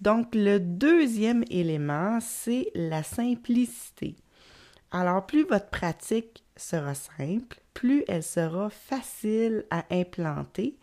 Donc, 0.01 0.35
le 0.35 0.61
deuxième 0.61 1.45
élément, 1.51 2.19
c'est 2.21 2.71
la 2.75 3.03
simplicité. 3.03 4.15
Alors, 4.93 5.27
plus 5.27 5.45
votre 5.45 5.71
pratique 5.71 6.45
sera 6.57 6.95
simple, 6.95 7.61
plus 7.75 8.05
elle 8.07 8.23
sera 8.23 8.71
facile 8.71 9.65
à 9.71 9.85
implanter 9.91 10.77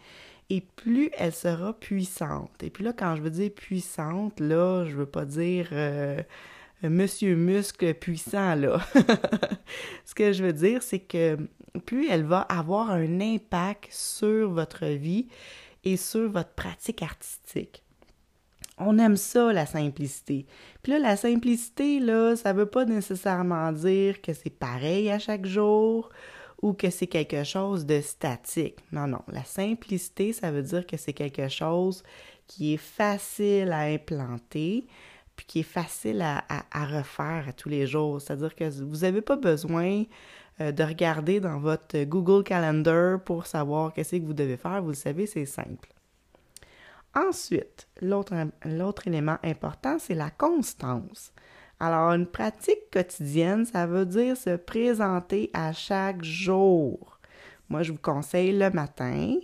et 0.50 0.62
plus 0.62 1.10
elle 1.18 1.34
sera 1.34 1.74
puissante. 1.74 2.62
Et 2.62 2.70
puis 2.70 2.84
là, 2.84 2.94
quand 2.94 3.16
je 3.16 3.22
veux 3.22 3.32
dire 3.32 3.52
puissante, 3.52 4.40
là, 4.40 4.86
je 4.86 4.96
veux 4.96 5.06
pas 5.06 5.26
dire 5.26 5.70
euh, 5.72 6.22
Monsieur 6.84 7.36
Muscle 7.36 7.94
puissant, 7.96 8.56
là. 8.56 8.80
Ce 10.06 10.14
que 10.14 10.34
je 10.34 10.44
veux 10.44 10.54
dire, 10.54 10.84
c'est 10.84 11.00
que 11.00 11.38
plus 11.86 12.08
elle 12.10 12.24
va 12.24 12.42
avoir 12.42 12.92
un 12.92 13.20
impact 13.20 13.88
sur 13.92 14.52
votre 14.52 14.86
vie 14.86 15.28
et 15.84 15.98
sur 15.98 16.30
votre 16.30 16.54
pratique 16.54 17.02
artistique. 17.02 17.84
On 18.78 18.98
aime 19.00 19.16
ça, 19.16 19.54
la 19.54 19.66
simplicité. 19.66 20.46
Puis 20.84 20.92
là, 20.92 21.00
la 21.00 21.16
simplicité, 21.16 22.00
là, 22.00 22.36
ça 22.36 22.52
veut 22.52 22.66
pas 22.66 22.84
nécessairement 22.86 23.72
dire 23.72 24.22
que 24.22 24.34
c'est 24.34 24.50
pareil 24.50 25.10
à 25.10 25.20
chaque 25.20 25.46
jour 25.46 26.10
ou 26.62 26.74
que 26.74 26.90
c'est 26.90 27.08
quelque 27.08 27.44
chose 27.44 27.86
de 27.86 28.02
statique. 28.02 28.78
Non, 28.92 29.08
non. 29.08 29.22
La 29.30 29.46
simplicité, 29.46 30.34
ça 30.34 30.52
veut 30.52 30.64
dire 30.64 30.86
que 30.86 30.98
c'est 30.98 31.14
quelque 31.14 31.48
chose 31.48 32.04
qui 32.48 32.74
est 32.74 32.78
facile 32.78 33.72
à 33.72 33.82
implanter, 33.82 34.86
puis 35.36 35.46
qui 35.46 35.60
est 35.60 35.64
facile 35.64 36.22
à, 36.22 36.86
refaire 36.86 37.46
à 37.50 37.54
tous 37.54 37.70
les 37.70 37.88
jours. 37.88 38.22
C'est-à-dire 38.22 38.56
que 38.56 38.70
vous 38.84 39.00
n'avez 39.00 39.22
pas 39.22 39.36
besoin 39.36 40.04
euh, 40.62 40.72
de 40.72 40.84
regarder 40.84 41.40
dans 41.40 41.60
votre 41.60 42.04
Google 42.04 42.44
Calendar 42.44 43.20
pour 43.22 43.46
savoir 43.46 43.94
qu'est-ce 43.94 44.16
que 44.16 44.26
vous 44.26 44.34
devez 44.34 44.58
faire. 44.58 44.82
Vous 44.82 44.90
le 44.90 44.94
savez, 44.94 45.26
c'est 45.26 45.46
simple. 45.46 45.90
Ensuite, 47.16 47.88
l'autre 48.02 49.08
élément 49.08 49.38
important, 49.44 49.98
c'est 50.00 50.16
la 50.16 50.30
constance. 50.30 51.32
Alors, 51.80 52.12
une 52.12 52.26
pratique 52.28 52.90
quotidienne, 52.92 53.66
ça 53.66 53.86
veut 53.86 54.06
dire 54.06 54.38
se 54.38 54.56
présenter 54.56 55.50
à 55.54 55.74
chaque 55.74 56.24
jour. 56.24 57.20
Moi, 57.70 57.84
je 57.84 57.92
vous 57.92 58.00
conseille 58.02 58.58
le 58.58 58.70
matin, 58.70 59.36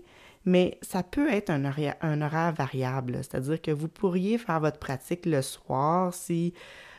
mais 0.46 0.78
ça 0.82 1.04
peut 1.04 1.32
être 1.32 1.50
un 1.50 1.66
horaire, 1.66 2.54
variable, 2.54 3.18
c'est-à-dire 3.18 3.62
que 3.62 3.72
vous 3.72 3.88
pourriez 3.88 4.38
faire 4.38 4.60
votre 4.60 4.80
pratique 4.80 5.26
le 5.26 5.42
soir 5.42 6.14
si 6.14 6.54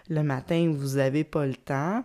le 0.08 0.22
matin 0.22 0.72
vous 0.74 0.96
n'avez 0.96 1.24
pas 1.24 1.46
le 1.46 1.54
temps 1.54 2.04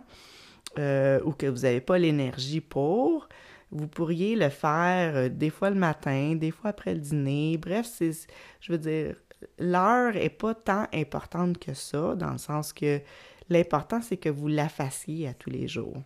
euh, 0.78 1.20
ou 1.24 1.32
que 1.32 1.46
vous 1.46 1.60
n'avez 1.60 1.80
pas 1.80 1.98
l'énergie 1.98 2.60
pour. 2.60 3.28
Vous 3.70 3.86
pourriez 3.86 4.34
le 4.34 4.48
faire 4.48 5.16
euh, 5.16 5.28
des 5.28 5.50
fois 5.50 5.70
le 5.70 5.76
matin, 5.76 6.34
des 6.34 6.50
fois 6.50 6.70
après 6.70 6.94
le 6.94 7.00
dîner. 7.00 7.58
Bref, 7.58 7.86
c'est, 7.86 8.12
je 8.60 8.72
veux 8.72 8.78
dire, 8.78 9.16
l'heure 9.58 10.16
est 10.16 10.30
pas 10.30 10.54
tant 10.54 10.86
importante 10.92 11.58
que 11.58 11.74
ça, 11.74 12.14
dans 12.16 12.32
le 12.32 12.38
sens 12.38 12.72
que 12.72 13.00
l'important, 13.48 14.00
c'est 14.00 14.16
que 14.16 14.28
vous 14.28 14.48
la 14.48 14.68
fassiez 14.68 15.28
à 15.28 15.34
tous 15.34 15.50
les 15.50 15.68
jours. 15.68 16.02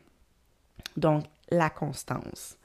Donc, 0.96 1.24
la 1.50 1.70
constance. 1.70 2.58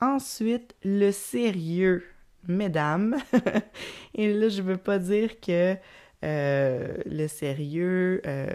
Ensuite, 0.00 0.74
le 0.84 1.10
sérieux, 1.10 2.04
mesdames. 2.46 3.16
Et 4.14 4.32
là, 4.32 4.48
je 4.48 4.62
veux 4.62 4.76
pas 4.76 4.98
dire 4.98 5.40
que 5.40 5.76
euh, 6.24 6.96
le 7.04 7.26
sérieux, 7.26 8.20
euh, 8.26 8.46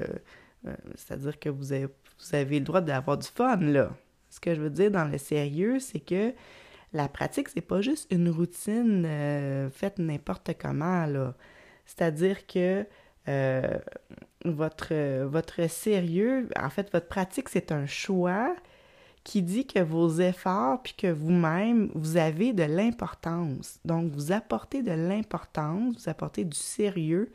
c'est-à-dire 0.96 1.40
que 1.40 1.50
vous 1.50 1.74
avez, 1.74 1.86
vous 1.86 2.36
avez 2.36 2.60
le 2.60 2.66
droit 2.66 2.82
d'avoir 2.82 3.18
du 3.18 3.28
fun, 3.28 3.58
là. 3.58 3.92
Ce 4.30 4.40
que 4.40 4.56
je 4.56 4.62
veux 4.62 4.70
dire 4.70 4.90
dans 4.90 5.06
le 5.06 5.18
sérieux, 5.18 5.80
c'est 5.80 6.00
que 6.00 6.34
la 6.94 7.08
pratique, 7.08 7.50
c'est 7.50 7.62
pas 7.62 7.82
juste 7.82 8.12
une 8.12 8.30
routine 8.30 9.06
euh, 9.06 9.70
faite 9.70 10.00
n'importe 10.00 10.52
comment, 10.60 11.06
là. 11.06 11.36
C'est-à-dire 11.86 12.48
que 12.48 12.86
euh, 13.28 13.78
votre, 14.46 15.24
votre 15.26 15.70
sérieux, 15.70 16.50
en 16.58 16.70
fait, 16.70 16.92
votre 16.92 17.08
pratique, 17.08 17.50
c'est 17.50 17.72
un 17.72 17.86
choix 17.86 18.56
qui 19.24 19.42
dit 19.42 19.66
que 19.66 19.80
vos 19.80 20.10
efforts, 20.20 20.82
puis 20.84 20.94
que 20.94 21.08
vous-même, 21.08 21.90
vous 21.96 22.18
avez 22.18 22.54
de 22.54 22.64
l'importance. 22.64 23.80
Donc, 23.86 24.12
vous 24.12 24.32
apportez 24.32 24.84
de 24.84 24.92
l'importance, 24.92 25.96
vous 25.96 26.10
apportez 26.10 26.44
du 26.44 26.58
sérieux 26.58 27.32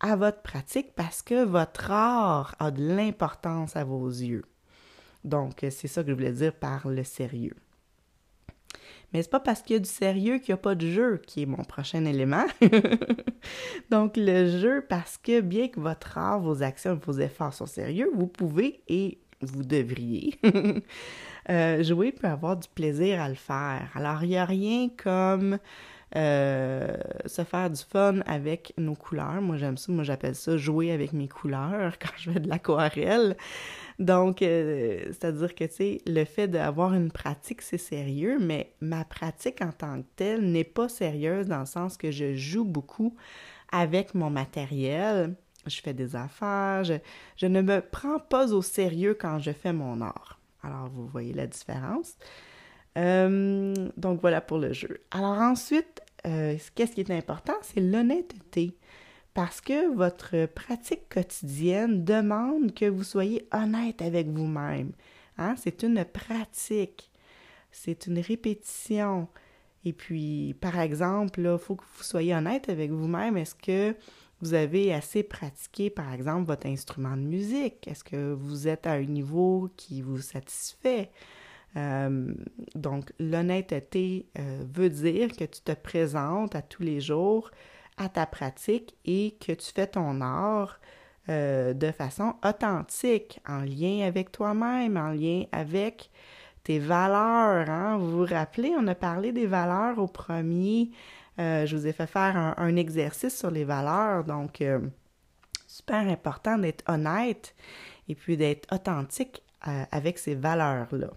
à 0.00 0.16
votre 0.16 0.42
pratique 0.42 0.94
parce 0.94 1.22
que 1.22 1.44
votre 1.44 1.90
art 1.90 2.54
a 2.58 2.70
de 2.70 2.82
l'importance 2.82 3.76
à 3.76 3.84
vos 3.84 4.08
yeux. 4.08 4.44
Donc, 5.24 5.58
c'est 5.60 5.88
ça 5.88 6.02
que 6.02 6.10
je 6.10 6.14
voulais 6.14 6.32
dire 6.32 6.52
par 6.52 6.88
le 6.88 7.04
sérieux. 7.04 7.56
Mais 9.12 9.22
c'est 9.22 9.30
pas 9.30 9.40
parce 9.40 9.62
qu'il 9.62 9.74
y 9.74 9.76
a 9.76 9.80
du 9.80 9.88
sérieux 9.88 10.38
qu'il 10.38 10.52
n'y 10.52 10.58
a 10.58 10.62
pas 10.62 10.74
de 10.74 10.86
jeu 10.86 11.20
qui 11.26 11.42
est 11.42 11.46
mon 11.46 11.64
prochain 11.64 12.04
élément. 12.04 12.46
Donc, 13.90 14.16
le 14.16 14.58
jeu, 14.58 14.84
parce 14.88 15.18
que 15.18 15.40
bien 15.40 15.68
que 15.68 15.80
votre 15.80 16.18
art, 16.18 16.40
vos 16.40 16.62
actions, 16.62 16.98
vos 17.04 17.18
efforts 17.18 17.52
sont 17.52 17.66
sérieux, 17.66 18.10
vous 18.14 18.26
pouvez 18.26 18.82
et 18.88 19.21
vous 19.42 19.64
devriez 19.64 20.34
euh, 21.50 21.82
jouer 21.82 22.12
peut 22.12 22.28
avoir 22.28 22.56
du 22.56 22.68
plaisir 22.68 23.20
à 23.20 23.28
le 23.28 23.34
faire. 23.34 23.90
Alors, 23.94 24.22
il 24.22 24.30
n'y 24.30 24.36
a 24.36 24.44
rien 24.44 24.88
comme 24.96 25.58
euh, 26.14 26.94
se 27.24 27.42
faire 27.42 27.70
du 27.70 27.80
fun 27.82 28.20
avec 28.26 28.74
nos 28.76 28.94
couleurs. 28.94 29.40
Moi, 29.40 29.56
j'aime 29.56 29.78
ça. 29.78 29.90
Moi, 29.92 30.04
j'appelle 30.04 30.34
ça 30.34 30.56
jouer 30.56 30.92
avec 30.92 31.12
mes 31.12 31.28
couleurs 31.28 31.98
quand 32.00 32.12
je 32.18 32.30
fais 32.30 32.40
de 32.40 32.48
l'aquarelle. 32.48 33.36
Donc, 33.98 34.42
euh, 34.42 35.00
c'est-à-dire 35.06 35.54
que, 35.54 35.64
tu 35.64 35.74
sais, 35.74 36.00
le 36.06 36.24
fait 36.24 36.48
d'avoir 36.48 36.92
une 36.92 37.10
pratique, 37.10 37.62
c'est 37.62 37.78
sérieux, 37.78 38.38
mais 38.40 38.72
ma 38.80 39.04
pratique 39.04 39.62
en 39.62 39.72
tant 39.72 40.02
que 40.02 40.06
telle 40.16 40.50
n'est 40.50 40.64
pas 40.64 40.88
sérieuse 40.88 41.46
dans 41.46 41.60
le 41.60 41.66
sens 41.66 41.96
que 41.96 42.10
je 42.10 42.34
joue 42.34 42.64
beaucoup 42.64 43.14
avec 43.70 44.14
mon 44.14 44.28
matériel. 44.28 45.34
Je 45.66 45.80
fais 45.80 45.94
des 45.94 46.16
affaires, 46.16 46.84
je, 46.84 47.46
ne 47.46 47.60
me 47.60 47.80
prends 47.80 48.18
pas 48.18 48.52
au 48.52 48.62
sérieux 48.62 49.16
quand 49.18 49.38
je 49.38 49.52
fais 49.52 49.72
mon 49.72 50.00
art. 50.00 50.40
Alors, 50.62 50.88
vous 50.88 51.06
voyez 51.06 51.32
la 51.32 51.46
différence. 51.46 52.16
Euh, 52.98 53.74
donc, 53.96 54.20
voilà 54.20 54.40
pour 54.40 54.58
le 54.58 54.72
jeu. 54.72 55.00
Alors 55.10 55.38
ensuite, 55.38 56.02
euh, 56.26 56.56
qu'est-ce 56.74 56.92
qui 56.92 57.00
est 57.00 57.10
important? 57.10 57.54
C'est 57.62 57.80
l'honnêteté 57.80 58.76
parce 59.34 59.60
que 59.60 59.94
votre 59.94 60.46
pratique 60.46 61.08
quotidienne 61.08 62.04
demande 62.04 62.74
que 62.74 62.84
vous 62.84 63.04
soyez 63.04 63.48
honnête 63.52 64.02
avec 64.02 64.28
vous-même. 64.28 64.92
Hein? 65.38 65.54
C'est 65.56 65.82
une 65.82 66.04
pratique, 66.04 67.10
c'est 67.70 68.06
une 68.06 68.18
répétition. 68.18 69.28
Et 69.84 69.92
puis, 69.92 70.54
par 70.60 70.78
exemple, 70.78 71.40
il 71.40 71.58
faut 71.58 71.74
que 71.74 71.84
vous 71.96 72.02
soyez 72.02 72.34
honnête 72.34 72.68
avec 72.68 72.90
vous-même. 72.90 73.36
Est-ce 73.36 73.54
que 73.54 73.96
vous 74.42 74.54
avez 74.54 74.92
assez 74.92 75.22
pratiqué, 75.22 75.88
par 75.88 76.12
exemple, 76.12 76.46
votre 76.46 76.66
instrument 76.66 77.16
de 77.16 77.22
musique? 77.22 77.86
Est-ce 77.86 78.02
que 78.02 78.32
vous 78.32 78.66
êtes 78.66 78.86
à 78.86 78.92
un 78.92 79.04
niveau 79.04 79.70
qui 79.76 80.02
vous 80.02 80.18
satisfait? 80.18 81.10
Euh, 81.76 82.34
donc, 82.74 83.12
l'honnêteté 83.18 84.26
euh, 84.38 84.64
veut 84.74 84.90
dire 84.90 85.28
que 85.28 85.44
tu 85.44 85.60
te 85.62 85.72
présentes 85.72 86.54
à 86.56 86.60
tous 86.60 86.82
les 86.82 87.00
jours 87.00 87.50
à 87.96 88.08
ta 88.08 88.26
pratique 88.26 88.96
et 89.04 89.36
que 89.40 89.52
tu 89.52 89.72
fais 89.72 89.86
ton 89.86 90.20
art 90.20 90.80
euh, 91.28 91.72
de 91.72 91.92
façon 91.92 92.34
authentique, 92.44 93.40
en 93.46 93.60
lien 93.60 94.04
avec 94.06 94.32
toi-même, 94.32 94.96
en 94.96 95.10
lien 95.10 95.44
avec 95.52 96.10
tes 96.64 96.80
valeurs. 96.80 97.70
Hein? 97.70 97.96
Vous 97.98 98.18
vous 98.18 98.26
rappelez, 98.26 98.72
on 98.76 98.88
a 98.88 98.94
parlé 98.96 99.30
des 99.30 99.46
valeurs 99.46 99.98
au 99.98 100.08
premier. 100.08 100.90
Je 101.38 101.76
vous 101.76 101.86
ai 101.86 101.92
fait 101.92 102.06
faire 102.06 102.36
un, 102.36 102.76
exercice 102.76 103.36
sur 103.36 103.50
les 103.50 103.64
valeurs. 103.64 104.24
Donc, 104.24 104.62
super 105.66 106.08
important 106.08 106.58
d'être 106.58 106.84
honnête 106.88 107.54
et 108.08 108.14
puis 108.14 108.36
d'être 108.36 108.72
authentique 108.72 109.42
avec 109.60 110.18
ces 110.18 110.34
valeurs-là. 110.34 111.10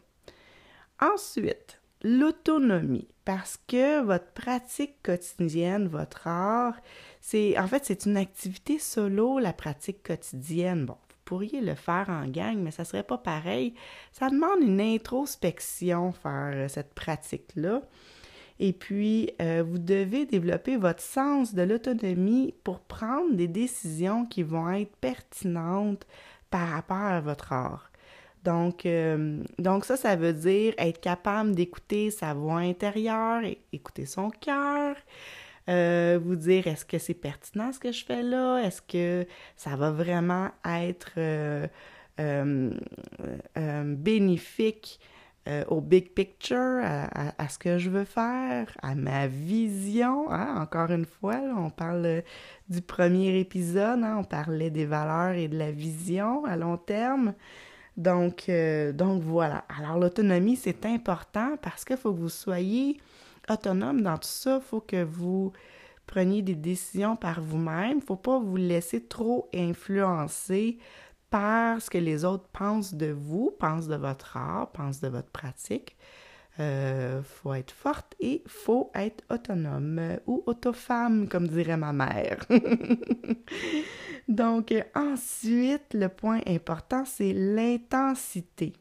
Ensuite, 1.02 1.82
l'autonomie, 2.04 3.08
parce 3.26 3.60
que 3.68 4.02
votre 4.04 4.32
pratique 4.34 5.02
quotidienne, 5.04 5.88
votre 5.88 6.28
art, 6.28 6.76
c'est 7.20 7.58
en 7.58 7.68
fait 7.68 7.84
c'est 7.86 8.06
une 8.06 8.18
activité 8.18 8.78
solo, 8.80 9.40
la 9.40 9.52
pratique 9.52 10.04
quotidienne. 10.04 10.86
Bon, 10.86 10.94
vous 10.94 11.16
pourriez 11.26 11.62
le 11.62 11.74
faire 11.74 12.10
en 12.10 12.28
gang, 12.28 12.58
mais 12.58 12.72
ça 12.72 12.86
serait 12.86 13.04
pas 13.04 13.18
pareil. 13.18 13.74
Ça 14.12 14.30
demande 14.30 14.62
une 14.62 14.80
introspection 14.80 16.12
faire 16.12 16.52
euh, 16.54 16.68
cette 16.68 16.94
pratique-là. 16.94 17.82
Et 18.60 18.72
puis, 18.72 19.32
euh, 19.42 19.64
vous 19.68 19.80
devez 19.80 20.26
développer 20.26 20.78
votre 20.78 21.02
sens 21.02 21.54
de 21.54 21.62
l'autonomie 21.62 22.54
pour 22.64 22.80
prendre 22.80 23.34
des 23.34 23.48
décisions 23.48 24.26
qui 24.26 24.44
vont 24.44 24.70
être 24.72 24.96
pertinentes 24.98 26.06
par 26.50 26.70
rapport 26.70 26.98
à 26.98 27.20
votre 27.20 27.52
art. 27.52 27.92
Donc, 28.44 28.86
euh, 28.86 29.42
donc 29.58 29.86
ça, 29.86 29.98
ça 29.98 30.16
veut 30.16 30.32
dire 30.32 30.74
être 30.78 31.02
capable 31.02 31.54
d'écouter 31.54 32.12
sa 32.12 32.34
voix 32.34 32.60
intérieure, 32.60 33.42
écouter 33.74 34.06
son 34.06 34.30
cœur, 34.30 34.96
euh, 35.68 36.20
vous 36.24 36.36
dire 36.36 36.68
est-ce 36.68 36.86
que 36.86 37.00
c'est 37.00 37.16
pertinent 37.16 37.74
ce 37.74 37.80
que 37.80 37.92
je 37.92 38.06
fais 38.06 38.22
là, 38.22 38.60
est-ce 38.60 38.82
que 38.84 39.28
ça 39.58 39.76
va 39.76 39.92
vraiment 39.92 40.50
être 40.64 41.20
bénéfique 43.96 45.00
au 45.68 45.80
big 45.80 46.14
picture, 46.14 46.82
à, 46.84 47.50
ce 47.50 47.60
que 47.60 47.78
je 47.78 47.90
veux 47.90 48.06
faire, 48.06 48.68
à 48.82 48.96
ma 48.96 49.28
vision. 49.28 50.32
Hein? 50.32 50.56
Encore 50.60 50.90
une 50.90 51.06
fois, 51.06 51.40
on 51.58 51.70
parle 51.70 52.24
du 52.68 52.82
premier 52.82 53.40
épisode, 53.40 54.04
hein? 54.04 54.18
on 54.20 54.24
parlait 54.24 54.72
des 54.72 54.86
valeurs 54.86 55.36
et 55.36 55.48
de 55.48 55.58
la 55.58 55.72
vision 55.72 56.46
à 56.46 56.58
long 56.58 56.78
terme. 56.78 57.34
Donc, 57.98 58.50
euh, 58.50 58.92
donc 58.92 59.22
voilà. 59.24 59.66
Alors 59.80 59.98
l'autonomie, 59.98 60.56
c'est 60.56 60.86
important 60.86 61.58
parce 61.62 61.86
qu'il 61.86 61.98
faut 61.98 62.14
que 62.14 62.20
vous 62.20 62.30
soyez 62.30 62.98
autonome 63.50 64.02
dans 64.02 64.18
tout 64.18 64.28
ça. 64.28 64.60
Il 64.62 64.68
faut 64.68 64.82
que 64.82 65.04
vous 65.04 65.54
preniez 66.06 66.42
des 66.42 66.56
décisions 66.56 67.16
par 67.16 67.42
vous-même. 67.42 67.92
Il 67.92 67.96
ne 67.98 68.02
faut 68.02 68.16
pas 68.16 68.40
vous 68.40 68.58
laisser 68.58 69.02
trop 69.02 69.50
influencer 69.54 70.78
par 71.29 71.82
ce 71.82 71.89
que 71.89 71.98
les 71.98 72.25
autres 72.25 72.48
pensent 72.53 72.94
de 72.94 73.12
vous, 73.12 73.51
pensent 73.60 73.88
de 73.88 73.96
votre 73.96 74.38
art, 74.38 74.72
pensent 74.72 75.01
de 75.01 75.08
votre 75.08 75.29
pratique. 75.29 75.96
Il 76.58 76.62
euh, 76.62 77.24
faut 77.24 77.53
être 77.53 77.72
forte 77.72 78.15
et 78.22 78.41
faut 78.48 78.89
être 78.96 79.24
autonome 79.29 80.17
ou 80.25 80.41
autofemme, 80.46 81.27
comme 81.27 81.48
dirait 81.48 81.75
ma 81.75 81.91
mère. 81.91 82.46
Donc, 84.29 84.74
ensuite, 84.96 85.94
le 85.94 86.08
point 86.08 86.39
important, 86.48 87.03
c'est 87.03 87.34
l'intensité. 87.34 88.72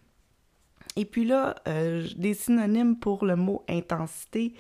Et 0.97 1.05
puis 1.05 1.25
là, 1.25 1.57
euh, 1.67 2.07
des 2.17 2.35
synonymes 2.35 2.97
pour 2.97 3.25
le 3.25 3.35
mot 3.35 3.65
intensité, 3.69 4.55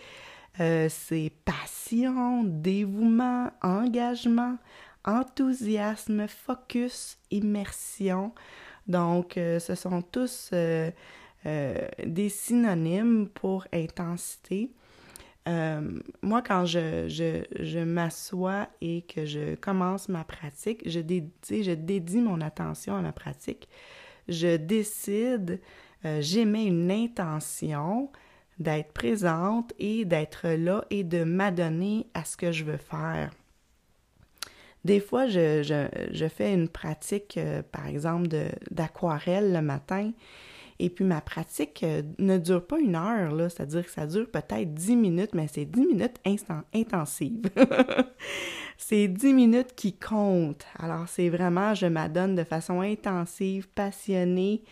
euh, 0.60 0.88
c'est 0.88 1.32
passion, 1.44 2.44
dévouement, 2.44 3.50
engagement, 3.62 4.56
enthousiasme, 5.04 6.26
focus, 6.28 7.18
immersion. 7.30 8.32
Donc, 8.86 9.34
ce 9.34 9.74
sont 9.74 10.02
tous 10.02 10.52
euh, 11.46 11.86
des 12.06 12.30
synonymes 12.30 13.28
pour 13.28 13.66
intensité. 13.70 14.70
Euh, 15.46 16.00
moi, 16.22 16.40
quand 16.40 16.64
je, 16.64 17.84
m'assois 17.84 18.68
et 18.80 19.02
que 19.02 19.26
je 19.26 19.54
commence 19.56 20.08
ma 20.08 20.24
pratique, 20.24 20.88
je, 20.88 21.00
dédie, 21.00 21.62
je 21.62 21.72
dédie 21.72 22.22
mon 22.22 22.40
attention 22.40 22.96
à 22.96 23.02
ma 23.02 23.12
pratique. 23.12 23.68
Je 24.26 24.56
décide, 24.56 25.60
euh, 26.06 26.22
j'émets 26.22 26.64
une 26.64 26.90
intention 26.90 28.10
d'être 28.58 28.94
présente 28.94 29.74
et 29.78 30.06
d'être 30.06 30.48
là 30.48 30.86
et 30.88 31.04
de 31.04 31.24
m'adonner 31.24 32.06
à 32.14 32.24
ce 32.24 32.38
que 32.38 32.52
je 32.52 32.64
veux 32.64 32.78
faire. 32.78 33.32
Des 34.84 35.00
fois, 35.00 35.26
je, 35.26 36.28
fais 36.28 36.52
une 36.52 36.68
pratique, 36.68 37.38
par 37.72 37.86
exemple, 37.86 38.28
d'aquarelle 38.70 39.52
le 39.52 39.62
matin 39.62 40.12
et 40.78 40.90
puis 40.90 41.04
ma 41.04 41.20
pratique 41.20 41.82
euh, 41.84 42.02
ne 42.18 42.38
dure 42.38 42.66
pas 42.66 42.78
une 42.78 42.96
heure, 42.96 43.32
là, 43.32 43.48
c'est-à-dire 43.48 43.84
que 43.84 43.90
ça 43.90 44.06
dure 44.06 44.28
peut-être 44.28 44.74
dix 44.74 44.96
minutes, 44.96 45.34
mais 45.34 45.46
c'est 45.52 45.64
dix 45.64 45.86
minutes 45.86 46.16
instant 46.24 46.62
intensives. 46.74 47.48
c'est 48.76 49.06
dix 49.08 49.32
minutes 49.32 49.74
qui 49.76 49.96
comptent. 49.96 50.66
Alors 50.78 51.08
c'est 51.08 51.28
vraiment, 51.28 51.74
je 51.74 51.86
m'adonne 51.86 52.34
de 52.34 52.44
façon 52.44 52.80
intensive, 52.80 53.68
passionnée, 53.68 54.62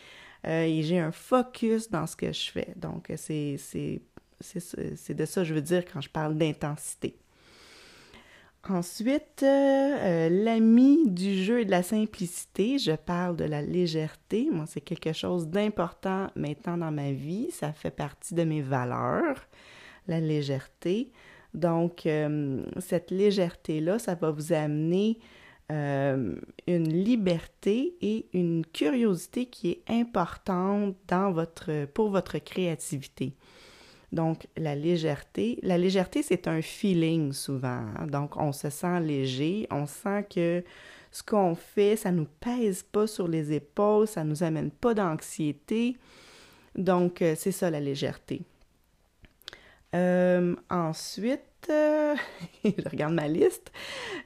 euh, 0.46 0.64
et 0.64 0.82
j'ai 0.82 0.98
un 0.98 1.12
focus 1.12 1.88
dans 1.88 2.06
ce 2.06 2.16
que 2.16 2.32
je 2.32 2.50
fais. 2.50 2.74
Donc 2.74 3.12
c'est 3.16 3.56
de 4.40 5.24
ça 5.24 5.40
que 5.42 5.46
je 5.46 5.54
veux 5.54 5.62
dire 5.62 5.84
quand 5.90 6.00
je 6.00 6.10
parle 6.10 6.36
d'intensité. 6.36 7.16
Ensuite, 8.68 9.42
euh, 9.42 10.28
l'ami 10.28 11.10
du 11.10 11.42
jeu 11.42 11.60
et 11.60 11.64
de 11.64 11.70
la 11.72 11.82
simplicité, 11.82 12.78
je 12.78 12.92
parle 12.92 13.36
de 13.36 13.44
la 13.44 13.60
légèreté. 13.60 14.48
Moi, 14.52 14.66
c'est 14.68 14.80
quelque 14.80 15.12
chose 15.12 15.48
d'important 15.48 16.28
maintenant 16.36 16.78
dans 16.78 16.92
ma 16.92 17.10
vie. 17.10 17.50
Ça 17.50 17.72
fait 17.72 17.90
partie 17.90 18.34
de 18.34 18.44
mes 18.44 18.62
valeurs, 18.62 19.48
la 20.06 20.20
légèreté. 20.20 21.10
Donc, 21.54 22.06
euh, 22.06 22.62
cette 22.78 23.10
légèreté-là, 23.10 23.98
ça 23.98 24.14
va 24.14 24.30
vous 24.30 24.52
amener 24.52 25.18
euh, 25.72 26.36
une 26.68 26.88
liberté 26.88 27.96
et 28.00 28.26
une 28.32 28.64
curiosité 28.64 29.46
qui 29.46 29.70
est 29.70 29.82
importante 29.88 30.96
pour 31.94 32.10
votre 32.10 32.38
créativité. 32.38 33.34
Donc, 34.12 34.46
la 34.56 34.74
légèreté. 34.74 35.58
La 35.62 35.78
légèreté, 35.78 36.22
c'est 36.22 36.46
un 36.46 36.60
feeling 36.60 37.32
souvent. 37.32 37.82
Hein. 37.96 38.06
Donc, 38.06 38.36
on 38.36 38.52
se 38.52 38.68
sent 38.68 39.00
léger, 39.00 39.66
on 39.70 39.86
sent 39.86 40.26
que 40.34 40.62
ce 41.10 41.22
qu'on 41.22 41.54
fait, 41.54 41.96
ça 41.96 42.10
ne 42.10 42.18
nous 42.18 42.28
pèse 42.40 42.82
pas 42.82 43.06
sur 43.06 43.26
les 43.26 43.52
épaules, 43.52 44.06
ça 44.06 44.22
ne 44.22 44.30
nous 44.30 44.42
amène 44.42 44.70
pas 44.70 44.94
d'anxiété. 44.94 45.96
Donc, 46.76 47.22
euh, 47.22 47.34
c'est 47.36 47.52
ça 47.52 47.70
la 47.70 47.80
légèreté. 47.80 48.42
Euh, 49.94 50.56
ensuite, 50.70 51.40
je 51.68 52.88
regarde 52.90 53.14
ma 53.14 53.28
liste. 53.28 53.72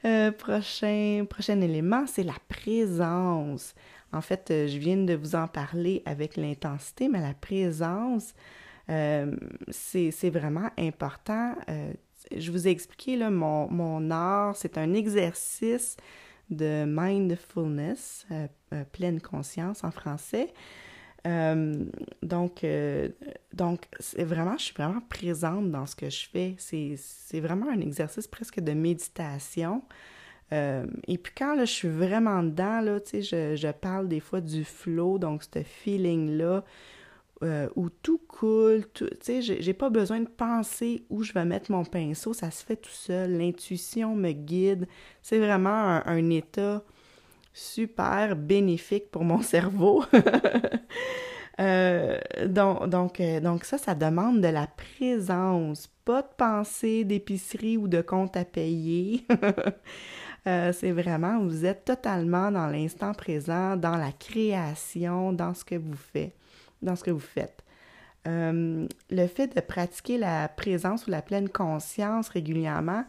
Euh, 0.05 0.33
prochain, 0.33 1.27
élément, 1.49 2.07
c'est 2.07 2.23
la 2.23 2.37
présence. 2.49 3.75
En 4.13 4.21
fait, 4.21 4.47
je 4.49 4.79
viens 4.79 4.97
de 4.97 5.15
vous 5.15 5.35
en 5.35 5.49
parler 5.49 6.03
avec 6.07 6.37
l'intensité, 6.37 7.09
mais 7.09 7.21
la 7.21 7.35
présence, 7.35 8.31
euh, 8.31 8.66
c'est 8.89 10.31
vraiment 10.31 10.71
important. 10.79 11.55
Euh, 11.69 11.93
je 12.37 12.51
vous 12.51 12.67
ai 12.67 12.71
expliqué, 12.71 13.17
là, 13.17 13.31
mon, 13.31 13.71
mon 13.71 14.11
art, 14.11 14.57
c'est 14.57 14.79
un 14.79 14.95
exercice 14.95 15.97
de 16.51 16.85
mindfulness, 16.87 18.27
euh, 18.31 18.85
pleine 18.93 19.21
conscience 19.21 19.83
en 19.85 19.91
français. 19.91 20.53
donc, 22.23 22.65
donc 23.53 23.89
c'est 23.99 24.23
vraiment, 24.23 24.57
je 24.57 24.65
suis 24.65 24.75
vraiment 24.75 25.01
présente 25.09 25.73
dans 25.73 25.87
ce 25.87 25.97
que 25.97 26.09
je 26.09 26.29
fais. 26.29 26.55
C'est 26.59 27.41
vraiment 27.41 27.69
un 27.69 27.81
exercice 27.81 28.29
presque 28.29 28.61
de 28.61 28.73
méditation. 28.73 29.83
et 30.53 31.19
puis 31.19 31.33
quand 31.37 31.57
là, 31.57 31.65
je 31.65 31.73
suis 31.73 31.89
vraiment 31.89 32.45
dedans, 32.45 32.81
là, 32.81 33.01
je, 33.13 33.57
je 33.57 33.73
parle 33.73 34.07
des 34.07 34.21
fois 34.21 34.41
du 34.41 34.63
flow, 34.63 35.19
donc 35.19 35.43
ce 35.43 35.65
feeling-là 35.65 36.63
euh, 37.43 37.69
où 37.77 37.91
tout 37.91 38.19
coule, 38.27 38.87
tu 38.95 39.07
sais, 39.21 39.43
j'ai 39.43 39.75
pas 39.75 39.91
besoin 39.91 40.21
de 40.21 40.29
penser 40.29 41.05
où 41.11 41.23
je 41.23 41.35
vais 41.35 41.45
mettre 41.45 41.71
mon 41.71 41.85
pinceau, 41.85 42.33
ça 42.33 42.51
se 42.51 42.65
fait 42.65 42.77
tout 42.77 42.89
seul, 42.89 43.37
l'intuition 43.37 44.17
me 44.17 44.33
guide, 44.33 44.89
c'est 45.21 45.39
vraiment 45.39 46.01
un, 46.07 46.31
état 46.31 46.83
super 47.53 48.37
bénéfique 48.37 49.11
pour 49.11 49.25
mon 49.25 49.43
cerveau. 49.43 50.03
Euh, 51.59 52.19
euh, 52.39 52.87
donc 52.87 53.65
ça, 53.65 53.79
ça 53.79 53.95
demande 53.95 54.43
de 54.43 54.49
la 54.49 54.67
présence, 54.67 55.91
pas 56.05 56.23
de 56.23 56.29
pensée 56.37 57.05
d'épicerie 57.05 57.79
ou 57.79 57.89
de 57.89 58.03
compte 58.03 58.37
à 58.37 58.45
payer. 58.45 59.27
c'est 60.45 60.93
vraiment, 60.93 61.39
vous 61.41 61.65
êtes 61.65 61.87
totalement 61.87 62.51
dans 62.51 62.67
l'instant 62.67 63.13
présent, 63.15 63.77
dans 63.77 63.97
la 63.97 64.13
création, 64.13 65.33
dans 65.33 65.55
ce 65.55 65.65
que 65.65 65.77
vous 65.77 65.97
faites 65.97 66.35
dans 66.83 66.97
ce 66.97 67.05
que 67.05 67.11
vous 67.11 67.19
faites. 67.21 67.63
euh, 68.27 68.87
le 69.11 69.27
fait 69.29 69.55
de 69.55 69.61
pratiquer 69.61 70.19
la 70.19 70.49
présence 70.49 71.07
ou 71.07 71.11
la 71.11 71.23
pleine 71.23 71.49
conscience 71.49 72.29
régulièrement, 72.29 73.05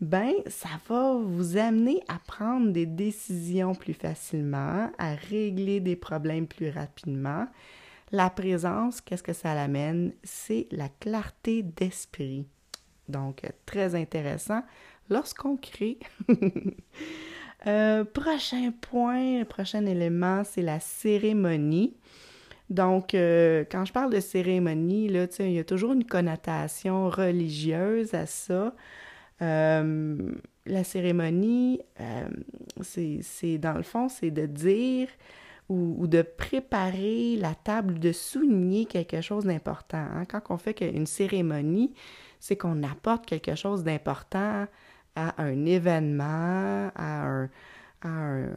ben 0.00 0.32
ça 0.46 0.68
va 0.88 1.14
vous 1.14 1.56
amener 1.56 2.02
à 2.08 2.18
prendre 2.18 2.70
des 2.72 2.86
décisions 2.86 3.74
plus 3.74 3.94
facilement, 3.94 4.90
à 4.98 5.14
régler 5.14 5.80
des 5.80 5.96
problèmes 5.96 6.46
plus 6.46 6.70
rapidement. 6.70 7.46
La 8.12 8.30
présence, 8.30 9.00
qu'est-ce 9.00 9.22
que 9.22 9.32
ça 9.32 9.54
l'amène? 9.54 10.12
C'est 10.22 10.68
la 10.70 10.88
clarté 11.00 11.62
d'esprit. 11.62 12.46
Donc, 13.08 13.42
très 13.66 13.94
intéressant 13.94 14.62
lorsqu'on 15.10 15.56
crée. 15.56 15.98
Euh, 17.66 18.04
prochain 18.04 18.70
point, 18.80 19.44
prochain 19.44 19.86
élément, 19.86 20.44
c'est 20.44 20.62
la 20.62 20.78
cérémonie. 20.78 21.96
Donc, 22.70 23.14
euh, 23.14 23.64
quand 23.70 23.84
je 23.84 23.92
parle 23.92 24.12
de 24.12 24.20
cérémonie, 24.20 25.08
là, 25.08 25.26
il 25.38 25.52
y 25.52 25.58
a 25.58 25.64
toujours 25.64 25.92
une 25.92 26.04
connotation 26.04 27.08
religieuse 27.08 28.14
à 28.14 28.26
ça. 28.26 28.74
Euh, 29.42 30.32
la 30.66 30.84
cérémonie, 30.84 31.80
c'est 32.80 33.58
dans 33.58 33.74
le 33.74 33.82
fond, 33.82 34.08
c'est 34.08 34.30
de 34.30 34.46
dire 34.46 35.08
ou, 35.68 36.06
de 36.06 36.22
préparer 36.22 37.36
la 37.36 37.54
table, 37.54 37.98
de 37.98 38.12
souligner 38.12 38.86
quelque 38.86 39.20
chose 39.20 39.44
d'important. 39.44 40.06
Hein. 40.14 40.24
Quand 40.24 40.42
on 40.50 40.58
fait 40.58 40.80
une 40.80 41.06
cérémonie, 41.06 41.92
c'est 42.38 42.56
qu'on 42.56 42.82
apporte 42.82 43.26
quelque 43.26 43.54
chose 43.54 43.82
d'important 43.82 44.66
à 45.16 45.42
un 45.42 45.64
événement, 45.64 46.90
à 46.94 47.48
un, 48.02 48.50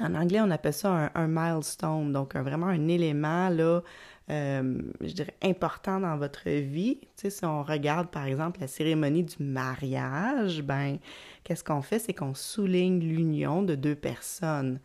en 0.00 0.14
anglais, 0.14 0.40
on 0.40 0.50
appelle 0.50 0.72
ça 0.72 1.10
un, 1.14 1.28
milestone, 1.28 2.12
donc 2.12 2.34
vraiment 2.36 2.66
un 2.66 2.88
élément, 2.88 3.48
là, 3.48 3.82
euh, 4.30 4.78
je 5.00 5.12
dirais, 5.12 5.34
important 5.42 6.00
dans 6.00 6.16
votre 6.16 6.48
vie. 6.48 6.98
Tu 7.00 7.08
sais, 7.16 7.30
si 7.30 7.44
on 7.44 7.62
regarde, 7.62 8.08
par 8.08 8.24
exemple, 8.24 8.60
la 8.60 8.66
cérémonie 8.66 9.22
du 9.22 9.42
mariage, 9.42 10.62
ben, 10.62 10.98
qu'est-ce 11.44 11.62
qu'on 11.62 11.82
fait? 11.82 11.98
C'est 11.98 12.14
qu'on 12.14 12.34
souligne 12.34 13.00
l'union 13.00 13.62
de 13.62 13.74
deux 13.74 13.94
personnes. 13.94 14.80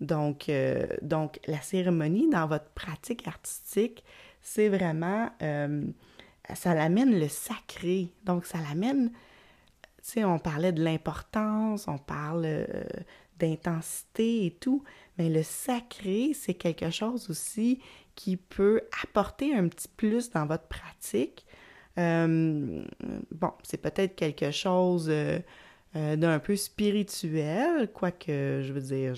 Donc, 0.00 0.48
euh, 0.48 0.86
la 1.46 1.60
cérémonie 1.60 2.28
dans 2.30 2.46
votre 2.46 2.68
pratique 2.70 3.26
artistique, 3.26 4.04
c'est 4.40 4.68
vraiment, 4.68 5.30
euh, 5.42 5.84
ça 6.54 6.74
l'amène 6.74 7.18
le 7.18 7.28
sacré. 7.28 8.10
Donc, 8.24 8.46
ça 8.46 8.58
l'amène 8.68 9.10
sais, 10.06 10.24
on 10.24 10.38
parlait 10.38 10.72
de 10.72 10.82
l'importance, 10.82 11.88
on 11.88 11.98
parle 11.98 12.46
d'intensité 13.38 14.46
et 14.46 14.50
tout, 14.50 14.82
mais 15.18 15.28
le 15.28 15.42
sacré, 15.42 16.32
c'est 16.34 16.54
quelque 16.54 16.90
chose 16.90 17.30
aussi 17.30 17.80
qui 18.14 18.36
peut 18.36 18.82
apporter 19.04 19.54
un 19.54 19.68
petit 19.68 19.88
plus 19.88 20.30
dans 20.30 20.46
votre 20.46 20.66
pratique. 20.66 21.46
Euh, 21.98 22.84
bon, 23.30 23.52
c'est 23.62 23.80
peut-être 23.80 24.16
quelque 24.16 24.50
chose 24.50 25.08
euh, 25.08 25.40
d'un 25.92 26.38
peu 26.38 26.56
spirituel, 26.56 27.90
quoique, 27.92 28.62
je 28.62 28.72
veux 28.72 28.80
dire, 28.80 29.14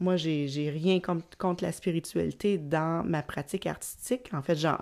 moi, 0.00 0.16
j'ai, 0.16 0.70
rien 0.70 1.00
contre, 1.00 1.64
la 1.64 1.72
spiritualité 1.72 2.56
dans 2.56 3.04
ma 3.04 3.22
pratique 3.22 3.66
artistique. 3.66 4.30
En 4.32 4.42
fait, 4.42 4.54
genre, 4.54 4.78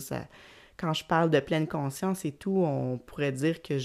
ça, 0.00 0.28
quand 0.76 0.92
je 0.92 1.04
parle 1.04 1.30
de 1.30 1.40
pleine 1.40 1.66
conscience 1.66 2.24
et 2.24 2.32
tout, 2.32 2.62
on 2.64 2.98
pourrait 2.98 3.32
dire 3.32 3.62
que 3.62 3.78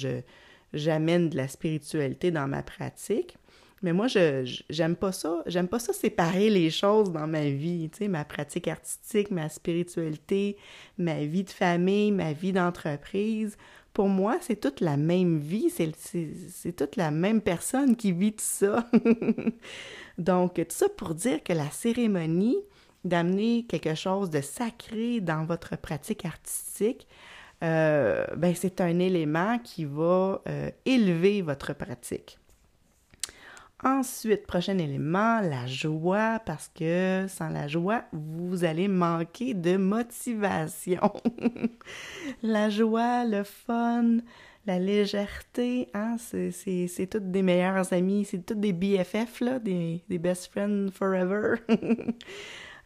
j'amène 0.74 1.30
de 1.30 1.38
la 1.38 1.48
spiritualité 1.48 2.32
dans 2.32 2.48
ma 2.48 2.64
pratique. 2.64 3.38
Mais 3.82 3.94
moi, 3.94 4.08
je 4.08 4.62
j'aime 4.70 4.96
pas 4.96 5.12
ça. 5.12 5.44
J'aime 5.46 5.68
pas 5.68 5.80
ça 5.80 5.94
séparer 5.94 6.50
les 6.50 6.70
choses 6.70 7.12
dans 7.12 7.28
ma 7.28 7.50
vie. 7.50 7.90
Tu 7.92 8.00
sais, 8.00 8.08
ma 8.08 8.26
pratique 8.26 8.68
artistique, 8.68 9.32
ma 9.32 9.50
spiritualité, 9.50 10.58
ma 10.98 11.26
vie 11.26 11.44
de 11.44 11.50
famille, 11.50 12.12
ma 12.12 12.34
vie 12.34 12.54
d'entreprise. 12.54 13.58
Pour 13.94 14.10
moi, 14.10 14.38
c'est 14.42 14.60
toute 14.60 14.82
la 14.82 14.98
même 14.98 15.38
vie. 15.38 15.70
C'est 15.70 16.76
toute 16.76 16.96
la 16.96 17.12
même 17.12 17.42
personne 17.42 17.96
qui 17.96 18.12
vit 18.12 18.34
tout 18.34 18.44
ça. 18.44 18.86
Donc, 20.18 20.56
tout 20.56 20.66
ça 20.70 20.88
pour 20.90 21.14
dire 21.14 21.44
que 21.44 21.54
la 21.54 21.70
cérémonie 21.70 22.58
d'amener 23.04 23.66
quelque 23.70 23.94
chose 23.94 24.30
de 24.30 24.42
sacré 24.42 25.22
dans 25.22 25.46
votre 25.46 25.78
pratique 25.78 26.26
artistique, 26.26 27.08
euh, 27.64 28.26
ben, 28.36 28.54
c'est 28.56 28.82
un 28.82 29.00
élément 29.00 29.60
qui 29.60 29.86
va 29.86 30.42
euh, 30.48 30.72
élever 30.86 31.42
votre 31.42 31.74
pratique. 31.74 32.40
Ensuite, 33.84 34.48
prochain 34.48 34.78
élément, 34.78 35.42
la 35.42 35.68
joie, 35.68 36.40
parce 36.46 36.72
que 36.74 37.26
sans 37.28 37.50
la 37.50 37.68
joie, 37.68 38.06
vous 38.14 38.64
allez 38.64 38.88
manquer 38.88 39.54
de 39.54 39.76
motivation. 39.76 41.12
la 42.44 42.70
joie, 42.70 43.26
le 43.26 43.44
fun, 43.44 44.20
la 44.66 44.80
légèreté, 44.80 45.90
hein, 45.94 46.16
c'est 46.18 47.10
toutes 47.12 47.32
des 47.32 47.42
meilleurs 47.42 47.92
amis, 47.92 48.26
c'est 48.26 48.46
toutes 48.46 48.62
des 48.62 48.72
BFF, 48.72 49.42
là, 49.42 49.60
des, 49.60 50.02
best 50.10 50.52
friends 50.52 50.92
forever. 50.92 51.56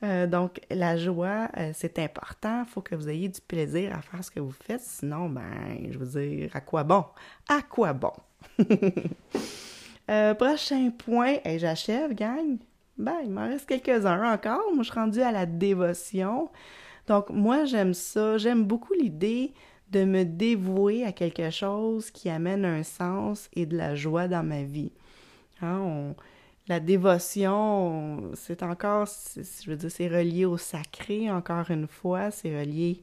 Euh, 0.01 0.27
donc, 0.27 0.61
la 0.71 0.95
joie, 0.95 1.49
euh, 1.57 1.71
c'est 1.73 1.99
important. 1.99 2.63
Il 2.65 2.69
faut 2.69 2.79
que 2.79 2.95
vous 2.95 3.09
ayez 3.09 3.27
du 3.27 3.41
plaisir 3.41 3.93
à 3.93 4.01
faire 4.01 4.23
ce 4.23 4.31
que 4.31 4.39
vous 4.39 4.53
faites. 4.53 4.79
Sinon, 4.79 5.27
ben, 5.27 5.89
je 5.91 5.97
veux 5.97 6.05
dire, 6.05 6.51
à 6.55 6.61
quoi 6.61 6.85
bon? 6.85 7.03
À 7.49 7.61
quoi 7.61 7.91
bon? 7.91 8.13
Euh, 10.09 10.33
prochain 10.33 10.89
point, 10.89 11.35
et 11.45 11.59
j'achève, 11.59 12.15
gang. 12.15 12.57
Ben, 12.97 13.17
il 13.23 13.29
m'en 13.29 13.47
reste 13.47 13.67
quelques-uns 13.67 14.33
encore. 14.33 14.73
Moi, 14.73 14.83
je 14.83 14.89
suis 14.89 14.99
rendue 14.99 15.21
à 15.21 15.31
la 15.31 15.45
dévotion. 15.45 16.49
Donc, 17.07 17.29
moi, 17.29 17.65
j'aime 17.65 17.93
ça. 17.93 18.37
J'aime 18.37 18.63
beaucoup 18.63 18.93
l'idée 18.93 19.53
de 19.91 20.03
me 20.03 20.23
dévouer 20.23 21.05
à 21.05 21.11
quelque 21.11 21.49
chose 21.51 22.09
qui 22.11 22.29
amène 22.29 22.65
un 22.65 22.83
sens 22.83 23.49
et 23.53 23.65
de 23.65 23.77
la 23.77 23.95
joie 23.95 24.27
dans 24.27 24.43
ma 24.43 24.63
vie. 24.63 24.91
Hein, 25.61 26.13
la 26.67 26.79
dévotion, 26.79 28.31
c'est 28.35 28.63
encore, 28.63 29.07
je 29.35 29.69
veux 29.69 29.75
dire, 29.75 29.91
c'est 29.91 30.07
relié 30.07 30.45
au 30.45 30.57
sacré, 30.57 31.31
encore 31.31 31.69
une 31.71 31.87
fois, 31.87 32.31
c'est 32.31 32.59
relié 32.59 33.01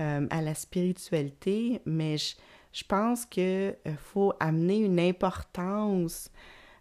euh, 0.00 0.26
à 0.30 0.40
la 0.40 0.54
spiritualité, 0.54 1.82
mais 1.84 2.16
je, 2.16 2.34
pense 2.84 3.26
qu'il 3.26 3.42
euh, 3.42 3.74
faut 3.98 4.32
amener 4.40 4.78
une 4.78 4.98
importance 4.98 6.30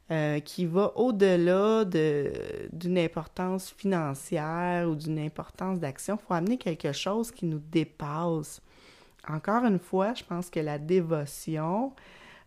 euh, 0.10 0.40
qui 0.40 0.66
va 0.66 0.92
au-delà 0.96 1.86
d'une 1.86 2.98
importance 2.98 3.72
financière 3.72 4.90
ou 4.90 4.96
d'une 4.96 5.20
importance 5.20 5.80
d'action. 5.80 6.18
Il 6.22 6.26
faut 6.26 6.34
amener 6.34 6.58
quelque 6.58 6.92
chose 6.92 7.32
qui 7.32 7.46
nous 7.46 7.62
dépasse. 7.72 8.62
Encore 9.28 9.66
une 9.66 9.80
fois, 9.80 10.14
je 10.14 10.24
pense 10.24 10.50
que 10.50 10.60
la 10.60 10.80
dévotion, 10.80 11.94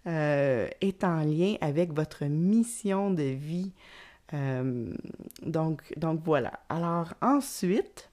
euh, 0.07 0.69
est 0.83 1.03
en 1.05 1.21
lien 1.21 1.55
avec 1.63 1.93
votre 1.93 2.25
mission 2.25 3.11
de 3.11 3.23
vie. 3.23 3.73
Donc, 5.43 5.97
donc 5.97 6.21
voilà. 6.25 6.53
Alors 6.69 7.15
ensuite, 7.23 8.11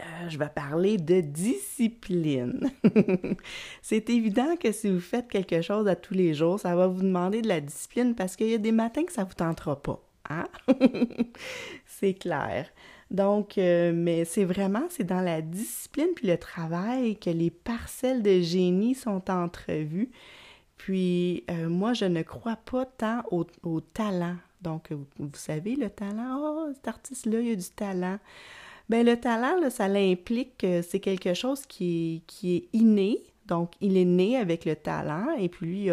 euh, 0.00 0.28
je 0.28 0.38
vais 0.38 0.48
parler 0.48 0.96
de 0.96 1.20
discipline. 1.20 2.70
c'est 3.82 4.10
évident 4.10 4.56
que 4.56 4.72
si 4.72 4.90
vous 4.90 5.00
faites 5.00 5.28
quelque 5.28 5.62
chose 5.62 5.86
à 5.88 5.96
tous 5.96 6.14
les 6.14 6.34
jours, 6.34 6.58
ça 6.58 6.74
va 6.74 6.86
vous 6.86 7.02
demander 7.02 7.42
de 7.42 7.48
la 7.48 7.60
discipline 7.60 8.14
parce 8.14 8.36
qu'il 8.36 8.48
y 8.48 8.54
a 8.54 8.58
des 8.58 8.72
matins 8.72 9.04
que 9.04 9.12
ça 9.12 9.22
ne 9.22 9.28
vous 9.28 9.34
tentera 9.34 9.80
pas. 9.80 10.02
Hein? 10.28 10.48
c'est 11.86 12.14
clair. 12.14 12.68
Donc, 13.10 13.54
mais 13.56 14.24
c'est 14.24 14.44
vraiment, 14.44 14.84
c'est 14.88 15.02
dans 15.02 15.20
la 15.20 15.42
discipline 15.42 16.10
puis 16.14 16.28
le 16.28 16.38
travail 16.38 17.16
que 17.16 17.30
les 17.30 17.50
parcelles 17.50 18.22
de 18.22 18.40
génie 18.40 18.94
sont 18.94 19.28
entrevues 19.28 20.10
puis, 20.80 21.44
euh, 21.50 21.68
moi, 21.68 21.92
je 21.92 22.06
ne 22.06 22.22
crois 22.22 22.56
pas 22.56 22.86
tant 22.86 23.22
au, 23.30 23.44
talent. 23.80 24.36
Donc, 24.62 24.90
vous, 25.18 25.30
savez, 25.34 25.76
le 25.76 25.90
talent, 25.90 26.38
oh, 26.40 26.72
cet 26.74 26.88
artiste-là, 26.88 27.40
il 27.40 27.52
a 27.52 27.54
du 27.54 27.68
talent. 27.68 28.18
Bien, 28.90 29.04
le 29.04 29.16
talent, 29.16 29.60
là, 29.60 29.70
ça 29.70 29.86
l'implique 29.86 30.58
que 30.58 30.82
c'est 30.82 30.98
quelque 30.98 31.32
chose 31.32 31.64
qui 31.64 32.24
est, 32.42 32.64
inné. 32.72 33.22
Donc, 33.46 33.74
il 33.80 33.96
est 33.96 34.04
né 34.04 34.36
avec 34.36 34.64
le 34.64 34.74
talent. 34.74 35.28
Et 35.38 35.48
puis, 35.48 35.66
lui, 35.66 35.90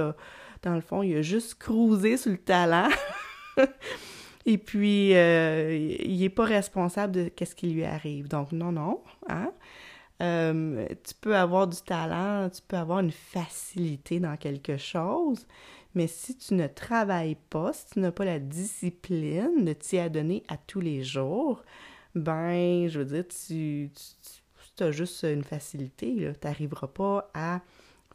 dans 0.64 0.74
le 0.74 0.82
fond, 0.82 1.04
il 1.04 1.16
a 1.18 1.22
juste 1.22 1.60
cruisé 1.60 2.18
sur 2.18 2.32
le 2.32 2.40
talent. 2.40 2.90
et 4.48 4.58
puis, 4.58 5.16
euh, 5.16 5.96
il 6.04 6.20
n'est 6.20 6.30
pas 6.30 6.46
responsable 6.46 7.14
de 7.14 7.32
ce 7.40 7.54
qui 7.54 7.68
lui 7.68 7.86
arrive. 7.86 8.30
Donc, 8.30 8.52
non, 8.52 8.72
non. 8.72 9.02
Hein? 9.30 9.52
Euh, 10.24 10.88
tu 11.08 11.14
peux 11.22 11.36
avoir 11.36 11.68
du 11.68 11.78
talent, 11.78 12.50
tu 12.50 12.64
peux 12.68 12.78
avoir 12.78 13.02
une 13.02 13.12
facilité 13.12 14.20
dans 14.20 14.36
quelque 14.38 14.78
chose, 14.78 15.46
mais 15.94 16.08
si 16.08 16.36
tu 16.36 16.56
ne 16.56 16.66
travailles 16.66 17.38
pas, 17.52 17.74
si 17.74 17.86
tu 17.94 18.00
n'as 18.00 18.12
pas 18.12 18.26
la 18.26 18.40
discipline 18.40 19.64
de 19.64 19.74
t'y 19.74 20.00
adonner 20.00 20.42
à 20.48 20.58
tous 20.58 20.80
les 20.80 21.04
jours, 21.04 21.62
ben, 22.18 22.88
je 22.88 23.00
veux 23.00 23.06
dire, 23.06 23.24
tu, 23.28 23.92
as 24.80 24.92
juste 24.92 25.24
une 25.24 25.44
facilité, 25.44 26.16
tu 26.16 26.48
n'arriveras 26.48 26.88
pas 26.88 27.30
à 27.34 27.62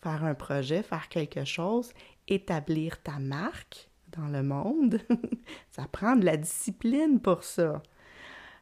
faire 0.03 0.25
un 0.25 0.35
projet, 0.35 0.83
faire 0.83 1.09
quelque 1.09 1.45
chose, 1.45 1.93
établir 2.29 3.03
ta 3.03 3.19
marque 3.19 3.89
dans 4.17 4.29
le 4.29 4.43
monde. 4.43 5.01
ça 5.71 5.87
prend 5.91 6.17
de 6.17 6.25
la 6.25 6.37
discipline 6.37 7.21
pour 7.21 7.45
ça. 7.45 7.83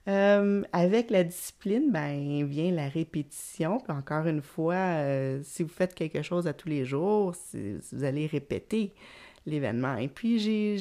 Euh, 0.08 0.62
avec 0.72 1.10
la 1.10 1.24
discipline, 1.24 1.90
ben, 1.92 2.46
vient 2.46 2.72
la 2.72 2.88
répétition. 2.88 3.78
Puis 3.78 3.92
encore 3.92 4.26
une 4.26 4.42
fois, 4.42 4.74
euh, 4.74 5.40
si 5.42 5.62
vous 5.62 5.68
faites 5.68 5.94
quelque 5.94 6.22
chose 6.22 6.46
à 6.46 6.52
tous 6.52 6.68
les 6.68 6.84
jours, 6.84 7.34
vous 7.52 8.04
allez 8.04 8.26
répéter 8.26 8.94
l'événement. 9.46 9.96
Et 9.96 10.08
puis, 10.08 10.38
j'ai, 10.38 10.76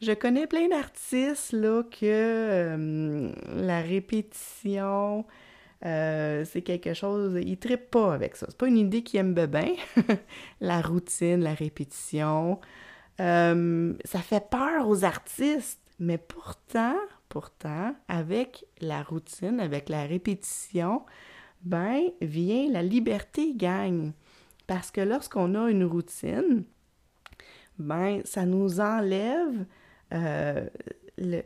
je 0.00 0.12
connais 0.12 0.46
plein 0.46 0.68
d'artistes 0.68 1.52
là, 1.52 1.82
que 1.82 1.98
euh, 2.02 3.32
la 3.56 3.80
répétition, 3.80 5.24
c'est 5.82 6.62
quelque 6.64 6.94
chose, 6.94 7.38
ils 7.40 7.58
trippent 7.58 7.90
pas 7.90 8.14
avec 8.14 8.36
ça. 8.36 8.46
C'est 8.48 8.58
pas 8.58 8.66
une 8.66 8.78
idée 8.78 9.02
qu'ils 9.02 9.20
aiment 9.20 9.34
bien. 9.46 9.74
la 10.60 10.80
routine, 10.80 11.40
la 11.40 11.54
répétition. 11.54 12.60
ça 13.18 14.20
fait 14.22 14.48
peur 14.50 14.88
aux 14.88 15.04
artistes, 15.04 15.80
mais 16.00 16.18
pourtant, 16.18 16.96
Pourtant, 17.28 17.94
avec 18.08 18.64
la 18.80 19.02
routine, 19.02 19.60
avec 19.60 19.90
la 19.90 20.04
répétition, 20.04 21.04
ben, 21.62 22.00
vient 22.22 22.70
la 22.70 22.82
liberté 22.82 23.52
gagne. 23.54 24.12
Parce 24.66 24.90
que 24.90 25.02
lorsqu'on 25.02 25.54
a 25.54 25.70
une 25.70 25.84
routine, 25.84 26.64
ben, 27.78 28.22
ça 28.24 28.46
nous 28.46 28.80
enlève 28.80 29.66
euh, 30.12 30.66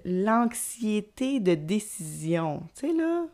l'anxiété 0.05 1.40
de 1.40 1.55
décision. 1.55 2.62
Tu 2.75 2.88
sais, 2.88 2.92
là, 2.94 3.27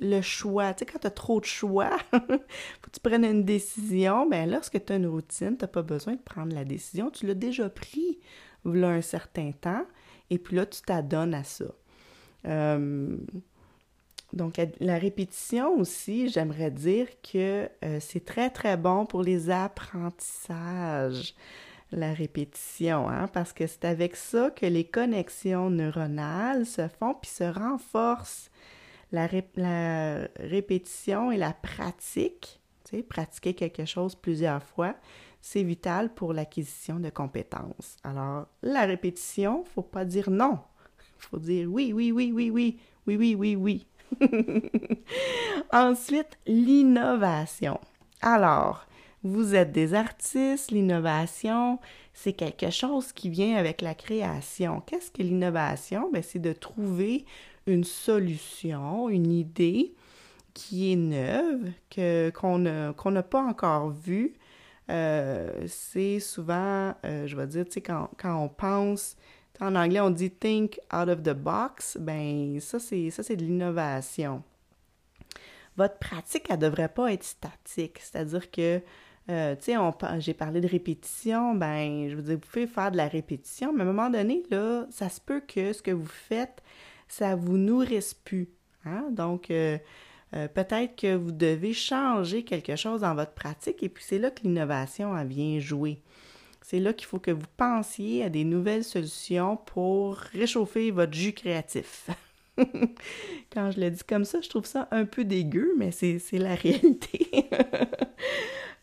le 0.00 0.20
choix. 0.20 0.74
Tu 0.74 0.80
sais, 0.80 0.86
quand 0.86 0.98
tu 0.98 1.06
as 1.06 1.10
trop 1.10 1.40
de 1.40 1.44
choix, 1.44 1.96
faut 2.10 2.18
que 2.18 2.90
tu 2.92 3.00
prennes 3.02 3.24
une 3.24 3.44
décision. 3.44 4.28
Ben, 4.28 4.50
lorsque 4.50 4.84
tu 4.84 4.92
as 4.92 4.96
une 4.96 5.06
routine, 5.06 5.56
tu 5.56 5.64
n'as 5.64 5.68
pas 5.68 5.82
besoin 5.82 6.14
de 6.14 6.22
prendre 6.22 6.54
la 6.54 6.64
décision. 6.64 7.10
Tu 7.10 7.26
l'as 7.26 7.34
déjà 7.34 7.68
pris, 7.68 8.18
voilà 8.64 8.88
un 8.88 9.02
certain 9.02 9.52
temps. 9.52 9.84
Et 10.30 10.38
puis 10.38 10.56
là, 10.56 10.66
tu 10.66 10.80
t'adonnes 10.82 11.34
à 11.34 11.44
ça. 11.44 11.66
Euh, 12.46 13.16
donc, 14.32 14.60
la 14.80 14.98
répétition 14.98 15.78
aussi, 15.78 16.28
j'aimerais 16.28 16.70
dire 16.70 17.06
que 17.22 17.68
euh, 17.84 17.98
c'est 18.00 18.24
très, 18.24 18.50
très 18.50 18.76
bon 18.76 19.06
pour 19.06 19.22
les 19.22 19.48
apprentissages, 19.50 21.34
la 21.94 22.12
répétition, 22.12 23.08
hein, 23.08 23.28
parce 23.28 23.52
que 23.52 23.66
c'est 23.66 23.84
avec 23.84 24.16
ça 24.16 24.50
que 24.50 24.66
les 24.66 24.84
connexions 24.84 25.70
neuronales 25.70 26.66
se 26.66 26.88
font 26.88 27.14
puis 27.14 27.30
se 27.30 27.44
renforcent. 27.44 28.50
La, 29.12 29.28
la 29.54 30.28
répétition 30.40 31.30
et 31.30 31.36
la 31.36 31.52
pratique, 31.52 32.60
pratiquer 33.02 33.54
quelque 33.54 33.84
chose 33.84 34.14
plusieurs 34.14 34.62
fois, 34.62 34.94
c'est 35.40 35.62
vital 35.62 36.12
pour 36.14 36.32
l'acquisition 36.32 37.00
de 37.00 37.10
compétences. 37.10 37.96
Alors, 38.04 38.46
la 38.62 38.86
répétition, 38.86 39.64
faut 39.74 39.82
pas 39.82 40.04
dire 40.04 40.30
non. 40.30 40.58
faut 41.18 41.38
dire 41.38 41.68
oui, 41.70 41.92
oui, 41.92 42.12
oui, 42.12 42.32
oui, 42.32 42.50
oui, 42.50 42.78
oui, 43.06 43.16
oui, 43.16 43.34
oui, 43.34 43.56
oui. 43.56 43.86
Ensuite, 45.72 46.38
l'innovation. 46.46 47.80
Alors, 48.22 48.86
vous 49.24 49.54
êtes 49.54 49.72
des 49.72 49.94
artistes, 49.94 50.70
l'innovation, 50.70 51.80
c'est 52.12 52.34
quelque 52.34 52.70
chose 52.70 53.12
qui 53.12 53.30
vient 53.30 53.56
avec 53.56 53.80
la 53.80 53.94
création. 53.94 54.82
Qu'est-ce 54.86 55.10
que 55.10 55.22
l'innovation? 55.22 56.10
Ben, 56.12 56.22
c'est 56.22 56.38
de 56.38 56.52
trouver 56.52 57.24
une 57.66 57.84
solution, 57.84 59.08
une 59.08 59.32
idée 59.32 59.94
qui 60.52 60.92
est 60.92 60.96
neuve, 60.96 61.72
que, 61.90 62.30
qu'on 62.30 62.58
n'a 63.10 63.22
pas 63.22 63.42
encore 63.42 63.90
vue, 63.90 64.34
euh, 64.90 65.64
c'est 65.66 66.20
souvent, 66.20 66.94
euh, 67.04 67.26
je 67.26 67.34
vais 67.34 67.46
dire, 67.46 67.64
tu 67.64 67.72
sais, 67.72 67.80
quand, 67.80 68.10
quand, 68.18 68.36
on 68.36 68.48
pense, 68.48 69.16
en 69.60 69.74
anglais 69.76 70.00
on 70.00 70.10
dit 70.10 70.30
think 70.30 70.78
out 70.92 71.08
of 71.08 71.22
the 71.22 71.32
box, 71.32 71.96
ben 72.00 72.58
ça 72.60 72.78
c'est 72.78 73.10
ça 73.10 73.22
c'est 73.22 73.36
de 73.36 73.44
l'innovation. 73.44 74.42
Votre 75.76 75.98
pratique, 75.98 76.46
elle 76.50 76.58
devrait 76.58 76.88
pas 76.88 77.12
être 77.12 77.24
statique, 77.24 77.98
c'est-à-dire 78.00 78.50
que 78.50 78.80
euh, 79.30 79.56
tu 79.56 79.72
sais, 79.72 80.20
j'ai 80.20 80.34
parlé 80.34 80.60
de 80.60 80.68
répétition, 80.68 81.54
ben, 81.54 82.08
je 82.10 82.16
veux 82.16 82.22
dire, 82.22 82.34
vous 82.34 82.46
pouvez 82.50 82.66
faire 82.66 82.90
de 82.90 82.96
la 82.96 83.08
répétition, 83.08 83.72
mais 83.72 83.80
à 83.80 83.84
un 83.84 83.92
moment 83.92 84.10
donné, 84.10 84.42
là, 84.50 84.86
ça 84.90 85.08
se 85.08 85.20
peut 85.20 85.40
que 85.40 85.72
ce 85.72 85.82
que 85.82 85.90
vous 85.90 86.04
faites, 86.04 86.62
ça 87.08 87.34
vous 87.34 87.56
nourrisse 87.56 88.12
plus. 88.12 88.50
Hein? 88.84 89.06
Donc, 89.10 89.50
euh, 89.50 89.78
peut-être 90.32 90.96
que 90.96 91.14
vous 91.14 91.32
devez 91.32 91.72
changer 91.72 92.44
quelque 92.44 92.76
chose 92.76 93.00
dans 93.00 93.14
votre 93.14 93.32
pratique 93.32 93.82
et 93.82 93.88
puis 93.88 94.04
c'est 94.06 94.18
là 94.18 94.30
que 94.30 94.42
l'innovation 94.42 95.14
vient 95.24 95.58
jouer. 95.58 96.02
C'est 96.60 96.80
là 96.80 96.92
qu'il 96.92 97.06
faut 97.06 97.18
que 97.18 97.30
vous 97.30 97.46
pensiez 97.56 98.24
à 98.24 98.30
des 98.30 98.44
nouvelles 98.44 98.84
solutions 98.84 99.56
pour 99.56 100.16
réchauffer 100.16 100.90
votre 100.90 101.12
jus 101.12 101.34
créatif. 101.34 102.08
Quand 103.52 103.70
je 103.70 103.80
le 103.80 103.90
dis 103.90 104.02
comme 104.02 104.24
ça, 104.24 104.40
je 104.40 104.48
trouve 104.48 104.64
ça 104.64 104.88
un 104.90 105.04
peu 105.04 105.24
dégueu, 105.24 105.74
mais 105.76 105.90
c'est 105.90 106.20
la 106.32 106.54
réalité. 106.54 107.28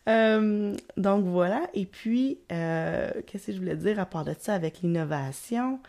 Euh, 0.08 0.74
donc 0.96 1.24
voilà, 1.26 1.68
et 1.74 1.86
puis, 1.86 2.38
euh, 2.50 3.10
qu'est-ce 3.26 3.46
que 3.46 3.52
je 3.52 3.58
voulais 3.58 3.76
dire 3.76 4.00
à 4.00 4.06
part 4.06 4.24
de 4.24 4.34
ça 4.38 4.54
avec 4.54 4.80
l'innovation? 4.80 5.80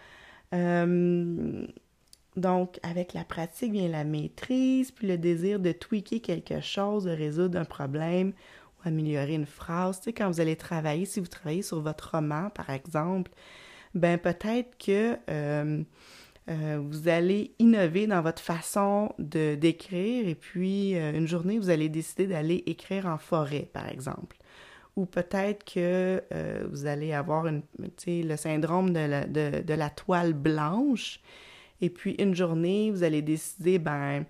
Donc, 2.36 2.80
avec 2.84 3.14
la 3.14 3.24
pratique 3.24 3.72
vient 3.74 3.88
la 3.88 4.04
maîtrise, 4.04 4.92
puis 4.92 5.08
le 5.08 5.18
désir 5.18 5.60
de 5.60 5.72
tweaker 5.72 6.20
quelque 6.22 6.62
chose, 6.62 7.06
de 7.06 7.12
résoudre 7.12 7.60
un 7.60 7.66
problème 7.66 8.34
ou 8.78 8.88
améliorer 8.88 9.36
une 9.36 9.46
phrase. 9.46 10.00
Tu 10.00 10.06
sais, 10.06 10.14
quand 10.14 10.30
vous 10.30 10.42
allez 10.42 10.56
travailler, 10.56 11.06
si 11.06 11.20
vous 11.20 11.28
travaillez 11.28 11.62
sur 11.62 11.82
votre 11.82 12.12
roman, 12.12 12.50
par 12.50 12.70
exemple, 12.70 13.32
ben 13.96 14.18
peut-être 14.18 14.78
que 14.78 15.18
euh, 16.50 16.76
euh, 16.76 16.80
vous 16.80 17.08
allez 17.08 17.54
innover 17.60 18.08
dans 18.08 18.22
votre 18.22 18.42
façon 18.42 19.14
de 19.20 19.56
d'écrire 19.56 20.28
et 20.28 20.36
puis 20.36 20.96
euh, 20.98 21.14
une 21.14 21.28
journée, 21.28 21.58
vous 21.58 21.70
allez 21.70 21.90
décider 21.90 22.28
d'aller 22.28 22.64
écrire 22.66 23.06
en 23.06 23.18
forêt, 23.18 23.70
par 23.72 23.88
exemple. 23.90 24.38
Ou 24.96 25.06
peut-être 25.06 25.64
que 25.64 26.22
vous 26.70 26.86
allez 26.86 27.14
avoir 27.14 27.48
une, 27.48 27.64
le 28.06 28.36
syndrome 28.36 28.94
de 28.94 29.74
la, 29.74 29.90
toile 29.90 30.34
blanche 30.34 31.20
et 31.82 31.90
puis 31.90 32.16
une 32.20 32.36
journée, 32.36 32.92
vous 32.92 33.02
allez 33.02 33.24
décider, 33.24 33.80
ben, 33.80 34.26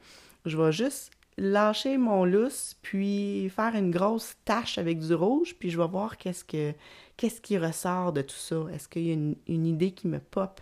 je 0.45 0.55
vais 0.57 0.71
juste 0.71 1.11
lâcher 1.37 1.97
mon 1.97 2.23
lousse, 2.23 2.77
puis 2.81 3.49
faire 3.49 3.75
une 3.75 3.91
grosse 3.91 4.35
tache 4.45 4.77
avec 4.77 4.99
du 4.99 5.13
rouge, 5.13 5.55
puis 5.59 5.69
je 5.69 5.77
vais 5.77 5.87
voir 5.87 6.17
qu'est-ce 6.17 6.45
que 6.45 6.73
qu'est-ce 7.17 7.41
qui 7.41 7.57
ressort 7.57 8.13
de 8.13 8.21
tout 8.21 8.35
ça. 8.35 8.65
Est-ce 8.73 8.87
qu'il 8.87 9.03
y 9.03 9.11
a 9.11 9.13
une, 9.13 9.65
idée 9.65 9.91
qui 9.91 10.07
me 10.07 10.19
pop? 10.19 10.61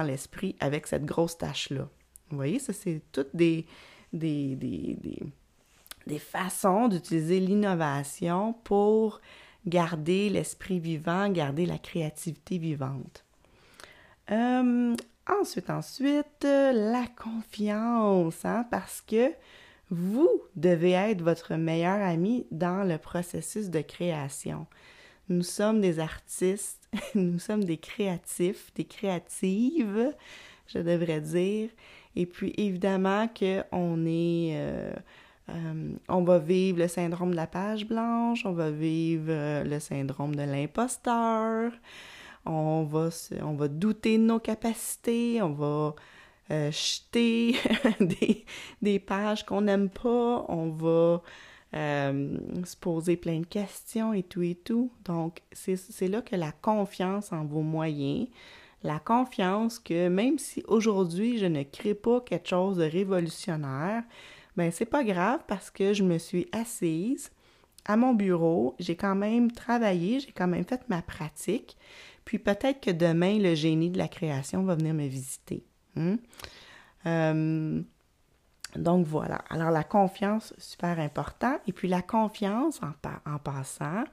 L'esprit 0.00 0.56
avec 0.60 0.86
cette 0.86 1.04
grosse 1.04 1.36
tache-là? 1.36 1.88
Vous 2.30 2.36
voyez, 2.36 2.58
ça, 2.58 2.72
c'est 2.72 3.02
toutes 3.12 3.34
des, 3.34 3.66
des, 4.12 4.56
des, 4.56 4.96
des, 6.06 6.18
façons 6.18 6.88
d'utiliser 6.88 7.40
l'innovation 7.40 8.54
pour 8.64 9.20
garder 9.66 10.30
l'esprit 10.30 10.80
vivant, 10.80 11.28
garder 11.28 11.66
la 11.66 11.78
créativité 11.78 12.56
vivante. 12.56 13.24
Euh, 14.30 14.96
Ensuite, 15.28 15.70
ensuite, 15.70 16.42
la 16.42 17.04
confiance, 17.16 18.44
hein, 18.44 18.66
parce 18.70 19.00
que 19.00 19.32
vous 19.90 20.28
devez 20.56 20.92
être 20.92 21.22
votre 21.22 21.54
meilleur 21.54 22.00
ami 22.02 22.46
dans 22.50 22.82
le 22.82 22.98
processus 22.98 23.70
de 23.70 23.80
création. 23.82 24.66
Nous 25.28 25.44
sommes 25.44 25.80
des 25.80 26.00
artistes, 26.00 26.81
nous 27.14 27.38
sommes 27.38 27.64
des 27.64 27.78
créatifs, 27.78 28.72
des 28.74 28.84
créatives, 28.84 30.14
je 30.66 30.78
devrais 30.78 31.20
dire. 31.20 31.70
Et 32.16 32.26
puis 32.26 32.52
évidemment 32.56 33.26
qu'on 33.28 34.04
est, 34.06 34.52
euh, 34.56 34.92
euh, 35.48 35.92
on 36.08 36.22
va 36.22 36.38
vivre 36.38 36.78
le 36.78 36.88
syndrome 36.88 37.30
de 37.30 37.36
la 37.36 37.46
page 37.46 37.86
blanche, 37.86 38.44
on 38.44 38.52
va 38.52 38.70
vivre 38.70 39.26
euh, 39.28 39.64
le 39.64 39.80
syndrome 39.80 40.34
de 40.34 40.42
l'imposteur, 40.42 41.72
on 42.44 42.84
va, 42.84 43.08
on 43.42 43.54
va 43.54 43.68
douter 43.68 44.18
de 44.18 44.24
nos 44.24 44.40
capacités, 44.40 45.40
on 45.40 45.52
va 45.52 45.94
jeter 46.70 47.56
des, 48.82 48.98
pages 48.98 49.46
qu'on 49.46 49.62
n'aime 49.62 49.88
pas, 49.88 50.44
on 50.48 50.68
va 50.68 51.22
euh, 51.74 52.36
se 52.64 52.76
poser 52.76 53.16
plein 53.16 53.40
de 53.40 53.46
questions 53.46 54.12
et 54.12 54.22
tout 54.22 54.42
et 54.42 54.54
tout. 54.54 54.92
Donc, 55.04 55.42
c'est 55.52 56.08
là 56.08 56.22
que 56.22 56.36
la 56.36 56.52
confiance 56.52 57.32
en 57.32 57.44
vos 57.44 57.62
moyens, 57.62 58.28
la 58.82 58.98
confiance 58.98 59.78
que 59.78 60.08
même 60.08 60.38
si 60.38 60.62
aujourd'hui 60.68 61.38
je 61.38 61.46
ne 61.46 61.62
crée 61.62 61.94
pas 61.94 62.20
quelque 62.20 62.48
chose 62.48 62.76
de 62.76 62.84
révolutionnaire, 62.84 64.02
ben 64.56 64.70
c'est 64.70 64.86
pas 64.86 65.04
grave 65.04 65.40
parce 65.46 65.70
que 65.70 65.94
je 65.94 66.02
me 66.02 66.18
suis 66.18 66.46
assise 66.52 67.30
à 67.84 67.96
mon 67.96 68.14
bureau, 68.14 68.76
j'ai 68.78 68.96
quand 68.96 69.14
même 69.14 69.50
travaillé, 69.50 70.20
j'ai 70.20 70.32
quand 70.32 70.46
même 70.46 70.64
fait 70.64 70.80
ma 70.88 71.02
pratique, 71.02 71.76
puis 72.24 72.38
peut-être 72.38 72.80
que 72.80 72.90
demain, 72.90 73.38
le 73.38 73.54
génie 73.54 73.90
de 73.90 73.98
la 73.98 74.08
création 74.08 74.62
va 74.62 74.76
venir 74.76 74.94
me 74.94 75.06
visiter. 75.06 75.64
Hein. 75.96 76.18
Euh, 77.06 77.82
donc 78.76 79.06
voilà. 79.06 79.42
Alors 79.50 79.70
la 79.70 79.84
confiance, 79.84 80.54
super 80.58 80.98
important. 80.98 81.58
Et 81.66 81.72
puis 81.72 81.88
la 81.88 82.02
confiance, 82.02 82.80
en, 82.82 83.38
passant, 83.38 84.04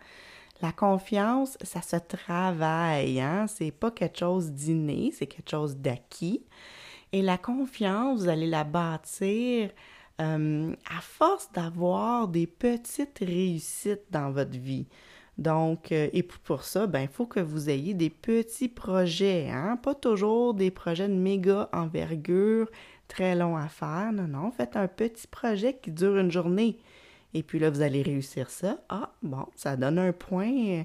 la 0.62 0.72
confiance, 0.72 1.58
ça 1.62 1.82
se 1.82 1.96
travaille. 1.96 3.22
Hein? 3.22 3.48
C'est 3.48 3.72
pas 3.72 3.92
quelque 3.92 4.20
chose 4.20 4.52
d'inné, 4.52 5.12
c'est 5.14 5.28
quelque 5.28 5.52
chose 5.52 5.78
d'acquis. 5.78 6.44
Et 7.12 7.22
la 7.22 7.38
confiance, 7.38 8.22
vous 8.22 8.30
allez 8.30 8.48
la 8.48 8.64
bâtir 8.64 9.72
euh, 10.22 10.76
à 10.90 11.02
force 11.02 11.52
d'avoir 11.54 12.28
des 12.28 12.46
petites 12.46 13.20
réussites 13.20 14.04
dans 14.12 14.32
votre 14.32 14.58
vie. 14.58 14.88
Donc, 15.40 15.94
euh, 15.94 16.10
et 16.12 16.22
pour 16.22 16.66
ça, 16.66 16.86
ben, 16.86 17.00
il 17.00 17.08
faut 17.08 17.26
que 17.26 17.40
vous 17.40 17.70
ayez 17.70 17.94
des 17.94 18.10
petits 18.10 18.68
projets, 18.68 19.50
hein? 19.50 19.78
pas 19.82 19.96
toujours 19.96 20.54
des 20.54 20.70
projets 20.70 21.08
de 21.08 21.14
méga 21.14 21.70
envergure, 21.72 22.70
très 23.10 23.36
longs 23.36 23.58
à 23.58 23.68
faire. 23.68 24.14
Non, 24.14 24.28
non, 24.28 24.52
faites 24.52 24.78
un 24.78 24.88
petit 24.88 25.28
projet 25.28 25.74
qui 25.74 25.92
dure 25.92 26.18
une 26.18 26.32
journée. 26.32 26.78
Et 27.34 27.44
puis 27.44 27.60
là, 27.60 27.70
vous 27.70 27.82
allez 27.82 28.02
réussir 28.02 28.50
ça. 28.50 28.78
Ah, 28.88 29.12
bon, 29.22 29.46
ça 29.56 29.76
donne 29.76 30.00
un 30.00 30.14
point, 30.14 30.84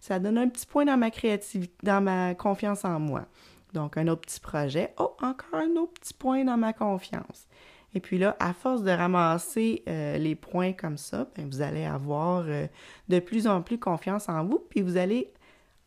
ça 0.00 0.18
donne 0.18 0.38
un 0.38 0.48
petit 0.48 0.66
point 0.66 0.84
dans 0.84 0.96
ma 0.96 1.10
créativité, 1.10 1.74
dans 1.84 2.02
ma 2.02 2.34
confiance 2.34 2.84
en 2.84 2.98
moi. 2.98 3.26
Donc, 3.72 3.96
un 3.96 4.08
autre 4.08 4.22
petit 4.22 4.40
projet. 4.40 4.92
Oh, 4.98 5.14
encore 5.22 5.60
un 5.60 5.76
autre 5.76 5.92
petit 6.00 6.14
point 6.14 6.44
dans 6.44 6.56
ma 6.56 6.72
confiance. 6.72 7.46
Et 7.94 8.00
puis 8.00 8.18
là, 8.18 8.36
à 8.40 8.52
force 8.52 8.82
de 8.82 8.90
ramasser 8.90 9.82
euh, 9.88 10.18
les 10.18 10.34
points 10.34 10.72
comme 10.72 10.98
ça, 10.98 11.28
ben, 11.34 11.48
vous 11.48 11.62
allez 11.62 11.84
avoir 11.84 12.44
euh, 12.46 12.66
de 13.08 13.18
plus 13.20 13.46
en 13.46 13.62
plus 13.62 13.78
confiance 13.78 14.28
en 14.28 14.44
vous, 14.44 14.62
puis 14.68 14.82
vous 14.82 14.98
allez 14.98 15.32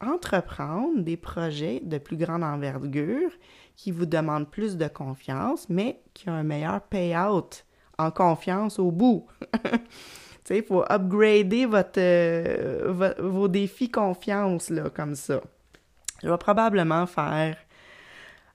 entreprendre 0.02 1.02
des 1.02 1.18
projets 1.18 1.82
de 1.84 1.98
plus 1.98 2.18
grande 2.18 2.44
envergure 2.44 3.32
qui 3.76 3.92
vous 3.92 4.06
demandent 4.06 4.50
plus 4.50 4.78
de 4.78 4.88
confiance, 4.88 5.68
mais 5.70 6.02
qui 6.14 6.30
ont 6.30 6.34
un 6.34 6.44
meilleur 6.44 6.82
payout 6.82 7.64
en 7.98 8.12
confiance 8.12 8.80
au 8.80 8.92
bout. 8.92 9.26
il 10.50 10.64
faut 10.64 10.84
upgrader 10.90 11.66
votre, 11.66 12.00
euh, 12.00 13.14
vos 13.20 13.48
défis 13.48 13.90
confiance, 13.90 14.70
là, 14.70 14.90
comme 14.90 15.16
ça. 15.16 15.42
Je 16.24 16.30
vais 16.30 16.38
probablement 16.38 17.06
faire 17.06 17.58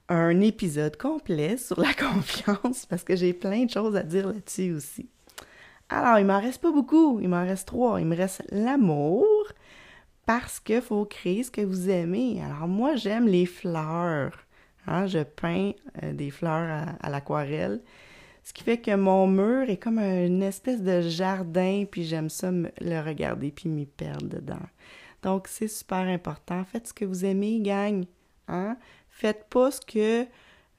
un 0.09 0.41
épisode 0.41 0.97
complet 0.97 1.57
sur 1.57 1.79
la 1.79 1.93
confiance 1.99 2.85
parce 2.85 3.03
que 3.03 3.15
j'ai 3.15 3.33
plein 3.33 3.65
de 3.65 3.69
choses 3.71 3.95
à 3.95 4.03
dire 4.03 4.27
là-dessus 4.27 4.73
aussi. 4.73 5.09
Alors, 5.89 6.19
il 6.19 6.25
m'en 6.25 6.39
reste 6.39 6.61
pas 6.61 6.71
beaucoup, 6.71 7.19
il 7.21 7.29
m'en 7.29 7.43
reste 7.43 7.67
trois. 7.67 7.99
Il 7.99 8.07
me 8.07 8.15
reste 8.15 8.43
l'amour 8.51 9.25
parce 10.25 10.59
qu'il 10.59 10.81
faut 10.81 11.05
créer 11.05 11.43
ce 11.43 11.51
que 11.51 11.61
vous 11.61 11.89
aimez. 11.89 12.41
Alors, 12.41 12.67
moi, 12.67 12.95
j'aime 12.95 13.27
les 13.27 13.45
fleurs. 13.45 14.45
Hein, 14.87 15.07
je 15.07 15.19
peins 15.19 15.71
euh, 16.03 16.13
des 16.13 16.31
fleurs 16.31 16.95
à, 16.99 17.09
l'aquarelle. 17.09 17.81
Ce 18.43 18.53
qui 18.53 18.63
fait 18.63 18.77
que 18.77 18.95
mon 18.95 19.27
mur 19.27 19.69
est 19.69 19.77
comme 19.77 19.97
une 19.97 20.43
espèce 20.43 20.81
de 20.81 21.01
jardin, 21.01 21.85
puis 21.89 22.03
j'aime 22.03 22.29
ça 22.29 22.51
le 22.51 22.99
regarder 23.01 23.51
puis 23.51 23.69
m'y 23.69 23.87
perdre 23.87 24.27
dedans. 24.27 24.67
Donc, 25.23 25.47
c'est 25.47 25.67
super 25.67 26.07
important. 26.07 26.63
Faites 26.65 26.87
ce 26.87 26.93
que 26.93 27.05
vous 27.05 27.25
aimez, 27.25 27.59
gang. 27.61 28.05
Hein? 28.47 28.77
Faites 29.09 29.45
pas 29.49 29.71
ce 29.71 29.81
que 29.81 30.27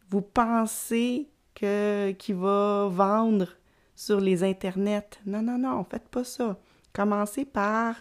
vous 0.08 0.22
pensez 0.22 1.28
que 1.54 2.14
va 2.32 2.88
vendre 2.88 3.48
sur 3.96 4.20
les 4.20 4.44
internets. 4.44 5.18
Non, 5.24 5.42
non, 5.42 5.58
non, 5.58 5.82
faites 5.84 6.08
pas 6.08 6.22
ça. 6.22 6.58
Commencez 6.92 7.44
par 7.44 7.96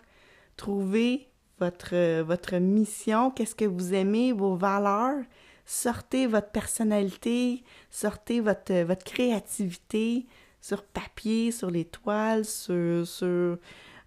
trouver 0.56 1.28
votre, 1.60 2.22
votre 2.22 2.56
mission, 2.58 3.32
qu'est-ce 3.32 3.56
que 3.56 3.66
vous 3.66 3.94
aimez, 3.94 4.34
vos 4.34 4.56
valeurs? 4.56 5.24
Sortez 5.66 6.28
votre 6.28 6.52
personnalité, 6.52 7.64
sortez 7.90 8.40
votre, 8.40 8.84
votre 8.84 9.04
créativité 9.04 10.28
sur 10.62 10.84
papier, 10.84 11.52
sur 11.52 11.72
les 11.72 11.86
toiles, 11.86 12.46
sur, 12.46 13.06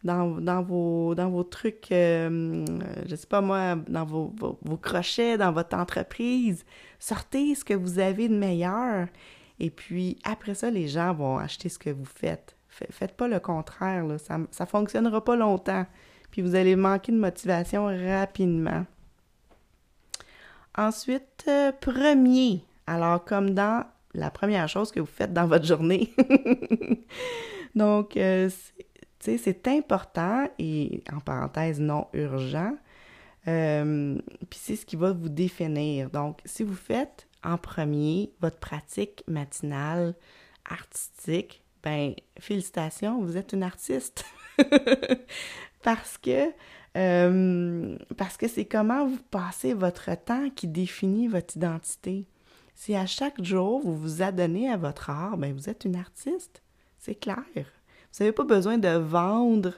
dans, 0.04 0.62
vos, 0.62 1.44
trucs, 1.44 1.90
euh, 1.92 2.64
je 3.06 3.16
sais 3.16 3.26
pas 3.26 3.40
moi, 3.40 3.76
dans 3.88 4.04
vos, 4.04 4.32
vos, 4.36 4.76
crochets, 4.76 5.38
dans 5.38 5.52
votre 5.52 5.76
entreprise. 5.76 6.64
Sortez 6.98 7.54
ce 7.54 7.64
que 7.64 7.74
vous 7.74 7.98
avez 7.98 8.28
de 8.28 8.36
meilleur. 8.36 9.08
Et 9.60 9.70
puis, 9.70 10.18
après 10.24 10.54
ça, 10.54 10.70
les 10.70 10.86
gens 10.86 11.14
vont 11.14 11.38
acheter 11.38 11.68
ce 11.68 11.78
que 11.78 11.90
vous 11.90 12.04
faites. 12.04 12.56
Faites 12.68 13.16
pas 13.16 13.26
le 13.26 13.40
contraire, 13.40 14.04
ça 14.18 14.38
ne 14.38 14.66
fonctionnera 14.66 15.24
pas 15.24 15.34
longtemps. 15.34 15.86
Puis 16.38 16.46
vous 16.46 16.54
allez 16.54 16.76
manquer 16.76 17.10
de 17.10 17.16
motivation 17.16 17.86
rapidement. 17.86 18.86
Ensuite, 20.76 21.44
euh, 21.48 21.72
premier. 21.72 22.62
Alors, 22.86 23.24
comme 23.24 23.54
dans 23.54 23.84
la 24.14 24.30
première 24.30 24.68
chose 24.68 24.92
que 24.92 25.00
vous 25.00 25.06
faites 25.06 25.32
dans 25.32 25.48
votre 25.48 25.64
journée. 25.64 26.14
Donc, 27.74 28.16
euh, 28.16 28.48
c'est 29.18 29.66
important 29.66 30.48
et 30.60 31.02
en 31.12 31.18
parenthèse 31.18 31.80
non 31.80 32.06
urgent. 32.12 32.76
Euh, 33.48 34.16
puis 34.48 34.60
c'est 34.62 34.76
ce 34.76 34.86
qui 34.86 34.94
va 34.94 35.10
vous 35.10 35.28
définir. 35.28 36.08
Donc, 36.08 36.38
si 36.44 36.62
vous 36.62 36.76
faites 36.76 37.26
en 37.42 37.58
premier 37.58 38.30
votre 38.40 38.58
pratique 38.58 39.24
matinale 39.26 40.14
artistique, 40.70 41.64
ben 41.82 42.14
félicitations, 42.38 43.24
vous 43.24 43.36
êtes 43.36 43.52
une 43.54 43.64
artiste. 43.64 44.24
parce 45.82 46.18
que 46.18 46.50
euh, 46.96 47.96
parce 48.16 48.36
que 48.36 48.48
c'est 48.48 48.64
comment 48.64 49.06
vous 49.06 49.20
passez 49.30 49.74
votre 49.74 50.10
temps 50.16 50.50
qui 50.50 50.66
définit 50.66 51.28
votre 51.28 51.56
identité. 51.56 52.26
Si 52.74 52.94
à 52.94 53.06
chaque 53.06 53.42
jour 53.42 53.80
vous 53.80 53.96
vous 53.96 54.22
adonnez 54.22 54.70
à 54.70 54.76
votre 54.76 55.10
art, 55.10 55.36
ben 55.36 55.52
vous 55.52 55.68
êtes 55.68 55.84
une 55.84 55.96
artiste. 55.96 56.62
C'est 56.98 57.14
clair. 57.14 57.44
Vous 57.54 58.24
n'avez 58.24 58.32
pas 58.32 58.44
besoin 58.44 58.78
de 58.78 58.88
vendre 58.88 59.74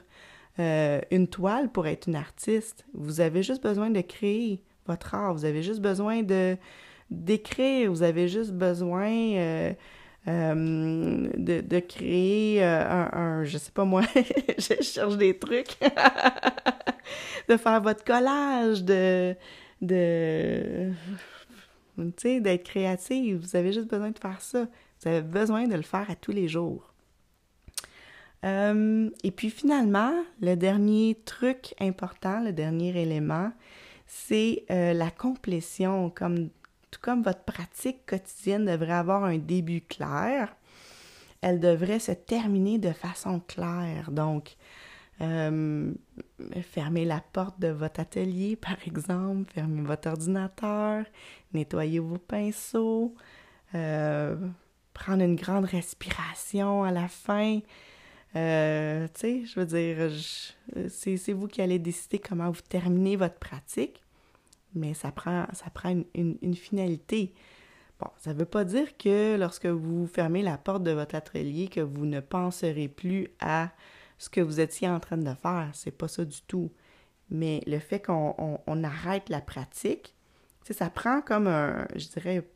euh, 0.59 1.01
une 1.11 1.27
toile 1.27 1.71
pour 1.71 1.87
être 1.87 2.07
une 2.07 2.15
artiste. 2.15 2.85
Vous 2.93 3.21
avez 3.21 3.43
juste 3.43 3.61
besoin 3.61 3.89
de 3.89 4.01
créer 4.01 4.63
votre 4.87 5.13
art. 5.13 5.33
Vous 5.33 5.45
avez 5.45 5.63
juste 5.63 5.81
besoin 5.81 6.23
de 6.23 6.57
d'écrire. 7.09 7.91
Vous 7.91 8.03
avez 8.03 8.27
juste 8.27 8.53
besoin 8.53 9.11
euh, 9.11 9.73
euh, 10.27 11.29
de, 11.35 11.79
créer 11.79 12.63
un, 12.63 13.09
un, 13.11 13.43
je 13.43 13.57
sais 13.57 13.71
pas 13.71 13.85
moi, 13.85 14.03
je 14.57 14.81
cherche 14.81 15.17
des 15.17 15.37
trucs, 15.37 15.77
de 17.49 17.57
faire 17.57 17.81
votre 17.81 18.03
collage, 18.03 18.83
de, 18.83 19.35
de, 19.81 20.91
tu 21.97 22.13
sais, 22.17 22.39
d'être 22.39 22.63
créative. 22.63 23.37
Vous 23.37 23.55
avez 23.55 23.73
juste 23.73 23.87
besoin 23.87 24.11
de 24.11 24.19
faire 24.19 24.41
ça. 24.41 24.67
Vous 25.01 25.09
avez 25.09 25.21
besoin 25.21 25.67
de 25.67 25.75
le 25.75 25.81
faire 25.81 26.09
à 26.09 26.15
tous 26.15 26.31
les 26.31 26.47
jours. 26.47 26.93
Euh, 28.43 29.09
et 29.23 29.31
puis 29.31 29.49
finalement, 29.49 30.13
le 30.41 30.55
dernier 30.55 31.19
truc 31.25 31.73
important, 31.79 32.41
le 32.41 32.53
dernier 32.53 32.99
élément, 32.99 33.51
c'est 34.07 34.65
euh, 34.71 34.93
la 34.93 35.11
complétion. 35.11 36.09
Comme, 36.09 36.49
tout 36.91 36.99
comme 37.01 37.23
votre 37.23 37.43
pratique 37.43 38.05
quotidienne 38.05 38.65
devrait 38.65 38.93
avoir 38.93 39.23
un 39.23 39.37
début 39.37 39.81
clair, 39.81 40.55
elle 41.41 41.59
devrait 41.59 41.99
se 41.99 42.11
terminer 42.11 42.77
de 42.77 42.91
façon 42.91 43.39
claire. 43.39 44.11
Donc, 44.11 44.57
euh, 45.21 45.93
fermez 46.61 47.05
la 47.05 47.21
porte 47.33 47.59
de 47.59 47.69
votre 47.69 47.99
atelier, 47.99 48.55
par 48.61 48.77
exemple, 48.85 49.51
fermez 49.53 49.81
votre 49.81 50.09
ordinateur, 50.09 51.05
nettoyez 51.53 51.99
vos 51.99 52.17
pinceaux, 52.17 53.15
prendre 53.71 55.23
une 55.23 55.35
grande 55.35 55.65
respiration 55.65 56.83
à 56.83 56.91
la 56.91 57.07
fin, 57.07 57.61
euh, 58.35 59.07
tu 59.13 59.19
sais, 59.19 59.45
je 59.45 59.59
veux 59.59 59.65
dire, 59.65 60.09
c'est 60.89 61.33
vous 61.33 61.47
qui 61.47 61.61
allez 61.61 61.79
décider 61.79 62.19
comment 62.19 62.49
vous 62.49 62.61
terminez 62.61 63.15
votre 63.15 63.35
pratique, 63.35 64.01
mais 64.73 64.93
ça 64.93 65.11
prend, 65.11 65.45
ça 65.53 65.69
prend 65.69 65.95
une, 66.15 66.55
finalité. 66.55 67.33
Bon, 67.99 68.07
ça 68.17 68.33
ne 68.33 68.39
veut 68.39 68.45
pas 68.45 68.63
dire 68.63 68.97
que 68.97 69.37
lorsque 69.37 69.67
vous 69.67 70.07
fermez 70.07 70.41
la 70.41 70.57
porte 70.57 70.83
de 70.83 70.91
votre 70.91 71.15
atelier, 71.15 71.67
que 71.67 71.81
vous 71.81 72.05
ne 72.05 72.19
penserez 72.19 72.87
plus 72.87 73.27
à 73.39 73.69
ce 74.17 74.29
que 74.29 74.41
vous 74.41 74.59
étiez 74.59 74.87
en 74.87 74.99
train 74.99 75.17
de 75.17 75.33
faire. 75.33 75.69
C'est 75.73 75.91
pas 75.91 76.07
ça 76.07 76.25
du 76.25 76.41
tout. 76.43 76.71
Mais 77.29 77.61
le 77.65 77.79
fait 77.79 78.01
qu'on 78.01 78.83
arrête 78.83 79.29
la 79.29 79.41
pratique, 79.41 80.15
ça 80.69 80.89
prend 80.89 81.21
comme 81.21 81.47
un, 81.47 81.87
je 81.95 82.07
dirais, 82.07 82.47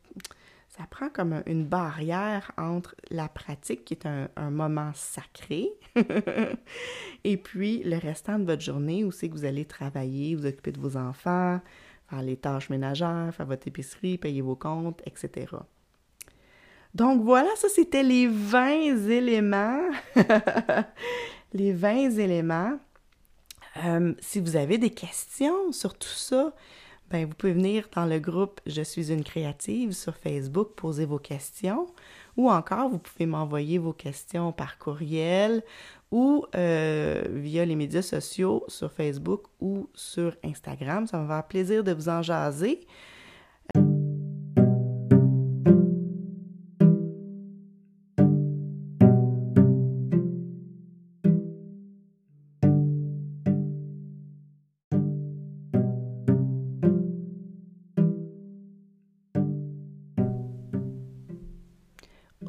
ça 0.70 0.86
prend 0.90 1.10
comme 1.10 1.42
une 1.46 1.66
barrière 1.66 2.52
entre 2.58 2.96
la 3.10 3.30
pratique, 3.30 3.86
qui 3.86 3.94
est 3.94 4.06
un, 4.06 4.50
moment 4.50 4.92
sacré, 4.94 5.70
et 7.24 7.38
puis 7.38 7.82
le 7.84 7.98
restant 7.98 8.40
de 8.40 8.46
votre 8.46 8.62
journée 8.62 9.04
où 9.04 9.12
c'est 9.12 9.30
que 9.30 9.34
vous 9.34 9.46
allez 9.46 9.66
travailler, 9.66 10.36
vous 10.36 10.46
occuper 10.46 10.72
de 10.72 10.80
vos 10.80 10.98
enfants, 10.98 11.62
faire 12.10 12.22
les 12.22 12.38
tâches 12.38 12.70
ménagères, 12.70 13.34
faire 13.34 13.46
votre 13.46 13.68
épicerie, 13.68 14.18
payer 14.18 14.42
vos 14.42 14.56
comptes, 14.56 15.02
etc. 15.06 15.48
Donc 16.94 17.24
voilà, 17.24 17.50
ça 17.58 17.68
c'était 17.70 18.04
les 18.04 18.28
20 18.28 19.10
éléments. 19.10 19.90
les 21.54 21.74
20 21.74 22.18
éléments. 22.18 22.80
Euh, 23.84 24.14
si 24.20 24.40
vous 24.40 24.56
avez 24.56 24.78
des 24.78 24.92
questions 24.92 25.74
sur 25.74 25.98
tout 25.98 26.08
ça, 26.08 26.54
ben, 27.10 27.26
vous 27.26 27.36
pouvez 27.36 27.54
venir 27.54 27.88
dans 27.94 28.06
le 28.06 28.20
groupe 28.20 28.62
Je 28.66 28.82
suis 28.82 29.12
une 29.12 29.24
créative 29.24 29.92
sur 29.92 30.16
Facebook, 30.16 30.76
poser 30.76 31.06
vos 31.06 31.20
questions, 31.20 31.88
ou 32.38 32.50
encore 32.50 32.90
vous 32.90 33.00
pouvez 33.00 33.26
m'envoyer 33.26 33.78
vos 33.78 33.94
questions 33.94 34.52
par 34.52 34.78
courriel 34.78 35.64
ou 36.12 36.46
euh, 36.56 37.24
via 37.30 37.66
les 37.66 37.76
médias 37.76 38.02
sociaux 38.02 38.64
sur 38.68 38.92
Facebook 38.92 39.44
ou 39.60 39.90
sur 39.94 40.36
Instagram. 40.44 41.08
Ça 41.08 41.18
va 41.18 41.24
me 41.24 41.30
faire 41.30 41.48
plaisir 41.48 41.84
de 41.84 41.92
vous 41.92 42.10
en 42.10 42.22
jaser. 42.22 42.86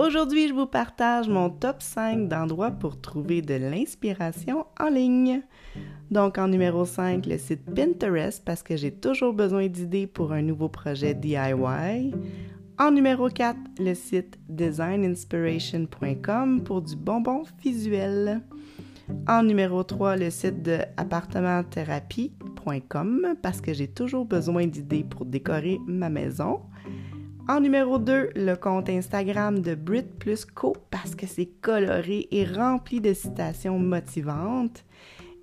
Aujourd'hui, 0.07 0.47
je 0.47 0.55
vous 0.55 0.67
partage 0.67 1.29
mon 1.29 1.51
top 1.51 1.83
5 1.83 2.29
d'endroits 2.29 2.71
pour 2.71 3.01
trouver 3.01 3.43
de 3.43 3.55
l'inspiration 3.55 4.67
en 4.79 4.89
ligne. 4.89 5.43
Donc 6.13 6.39
en 6.39 6.47
numéro 6.47 6.85
5, 6.85 7.27
le 7.27 7.39
site 7.39 7.65
Pinterest 7.75 8.45
parce 8.45 8.63
que 8.63 8.77
j'ai 8.77 8.93
toujours 8.93 9.33
besoin 9.33 9.67
d'idées 9.67 10.07
pour 10.07 10.33
un 10.33 10.43
nouveau 10.43 10.69
projet 10.69 11.13
DIY. 11.13 12.15
En 12.79 12.93
numéro 12.93 13.29
4, 13.29 13.59
le 13.81 13.95
site 13.95 14.39
designinspiration.com 14.49 16.63
pour 16.63 16.83
du 16.83 16.95
bonbon 16.95 17.43
visuel. 17.61 18.43
En 19.27 19.43
numéro 19.43 19.83
3, 19.83 20.19
le 20.19 20.31
site 20.31 20.63
de 20.63 20.79
appartementthérapie.com 20.97 23.35
parce 23.43 23.61
que 23.61 23.75
j'ai 23.75 23.89
toujours 23.89 24.25
besoin 24.25 24.69
d'idées 24.69 25.03
pour 25.03 25.25
décorer 25.25 25.81
ma 25.89 26.11
maison. 26.11 26.61
En 27.49 27.61
numéro 27.61 27.99
2, 27.99 28.31
le 28.35 28.55
compte 28.57 28.89
Instagram 28.89 29.61
de 29.61 29.77
Brit 29.77 30.03
Plus 30.19 30.45
Co 30.45 30.75
parce 30.91 31.15
que 31.15 31.29
c'est 31.29 31.49
coloré 31.61 32.27
et 32.33 32.45
rempli 32.45 33.01
de 33.01 33.13
citations 33.13 33.79
motivantes. 33.79 34.85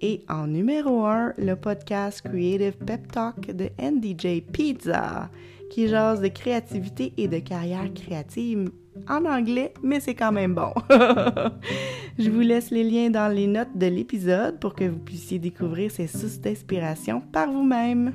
Et 0.01 0.25
en 0.27 0.47
numéro 0.47 1.05
1, 1.05 1.35
le 1.37 1.55
podcast 1.55 2.21
Creative 2.21 2.75
Pep 2.85 3.09
Talk 3.09 3.55
de 3.55 3.69
NDJ 3.81 4.41
Pizza 4.51 5.29
qui 5.69 5.87
jase 5.87 6.19
de 6.19 6.27
créativité 6.27 7.13
et 7.15 7.29
de 7.29 7.39
carrière 7.39 7.91
créative 7.93 8.69
en 9.07 9.23
anglais, 9.23 9.73
mais 9.81 10.01
c'est 10.01 10.13
quand 10.13 10.33
même 10.33 10.53
bon. 10.53 10.73
Je 12.19 12.29
vous 12.29 12.41
laisse 12.41 12.69
les 12.69 12.83
liens 12.83 13.11
dans 13.11 13.33
les 13.33 13.47
notes 13.47 13.75
de 13.75 13.87
l'épisode 13.87 14.59
pour 14.59 14.75
que 14.75 14.83
vous 14.83 14.99
puissiez 14.99 15.39
découvrir 15.39 15.89
ces 15.89 16.07
sources 16.07 16.39
d'inspiration 16.39 17.21
par 17.21 17.49
vous-même. 17.49 18.13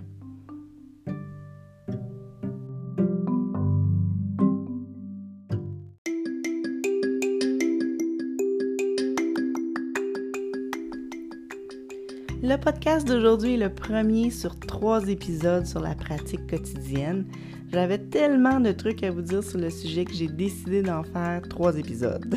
Le 12.49 12.57
podcast 12.57 13.07
d'aujourd'hui 13.07 13.55
est 13.55 13.59
le 13.59 13.69
premier 13.69 14.31
sur 14.31 14.59
trois 14.59 15.07
épisodes 15.07 15.67
sur 15.67 15.81
la 15.81 15.95
pratique 15.95 16.49
quotidienne. 16.49 17.27
J'avais 17.71 17.99
tellement 17.99 18.59
de 18.59 18.73
trucs 18.73 19.03
à 19.03 19.11
vous 19.11 19.21
dire 19.21 19.45
sur 19.45 19.59
le 19.59 19.69
sujet 19.69 20.07
que 20.07 20.15
j'ai 20.15 20.29
décidé 20.29 20.81
d'en 20.81 21.03
faire 21.03 21.43
trois 21.51 21.77
épisodes. 21.77 22.35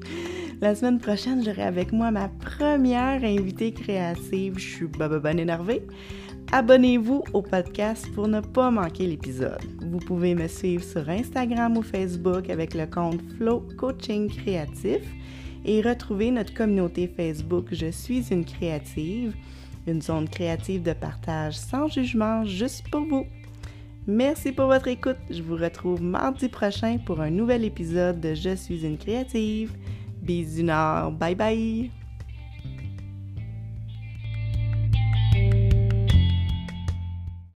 la 0.60 0.74
semaine 0.74 0.98
prochaine, 0.98 1.44
j'aurai 1.44 1.62
avec 1.62 1.92
moi 1.92 2.10
ma 2.10 2.28
première 2.30 3.22
invitée 3.22 3.72
créative. 3.72 4.58
Je 4.58 4.74
suis 4.74 4.86
bonne 4.86 5.38
énervée. 5.38 5.86
Abonnez-vous 6.50 7.22
au 7.32 7.40
podcast 7.40 8.10
pour 8.12 8.26
ne 8.26 8.40
pas 8.40 8.72
manquer 8.72 9.06
l'épisode. 9.06 9.62
Vous 9.88 10.00
pouvez 10.00 10.34
me 10.34 10.48
suivre 10.48 10.82
sur 10.82 11.08
Instagram 11.08 11.76
ou 11.76 11.82
Facebook 11.82 12.50
avec 12.50 12.74
le 12.74 12.86
compte 12.86 13.20
Flow 13.36 13.60
Coaching 13.78 14.28
Créatif 14.28 15.02
et 15.64 15.80
retrouver 15.80 16.30
notre 16.30 16.54
communauté 16.54 17.08
Facebook 17.08 17.66
Je 17.72 17.90
suis 17.90 18.32
une 18.32 18.44
créative, 18.44 19.34
une 19.86 20.02
zone 20.02 20.28
créative 20.28 20.82
de 20.82 20.92
partage 20.92 21.56
sans 21.56 21.88
jugement 21.88 22.44
juste 22.44 22.88
pour 22.90 23.02
vous. 23.02 23.26
Merci 24.06 24.52
pour 24.52 24.66
votre 24.66 24.88
écoute. 24.88 25.16
Je 25.30 25.42
vous 25.42 25.56
retrouve 25.56 26.02
mardi 26.02 26.48
prochain 26.48 26.98
pour 26.98 27.20
un 27.20 27.30
nouvel 27.30 27.64
épisode 27.64 28.20
de 28.20 28.34
Je 28.34 28.54
suis 28.54 28.84
une 28.84 28.98
créative. 28.98 29.72
Bisous 30.22 30.62
Nord. 30.62 31.12
Bye 31.12 31.34
bye. 31.34 32.03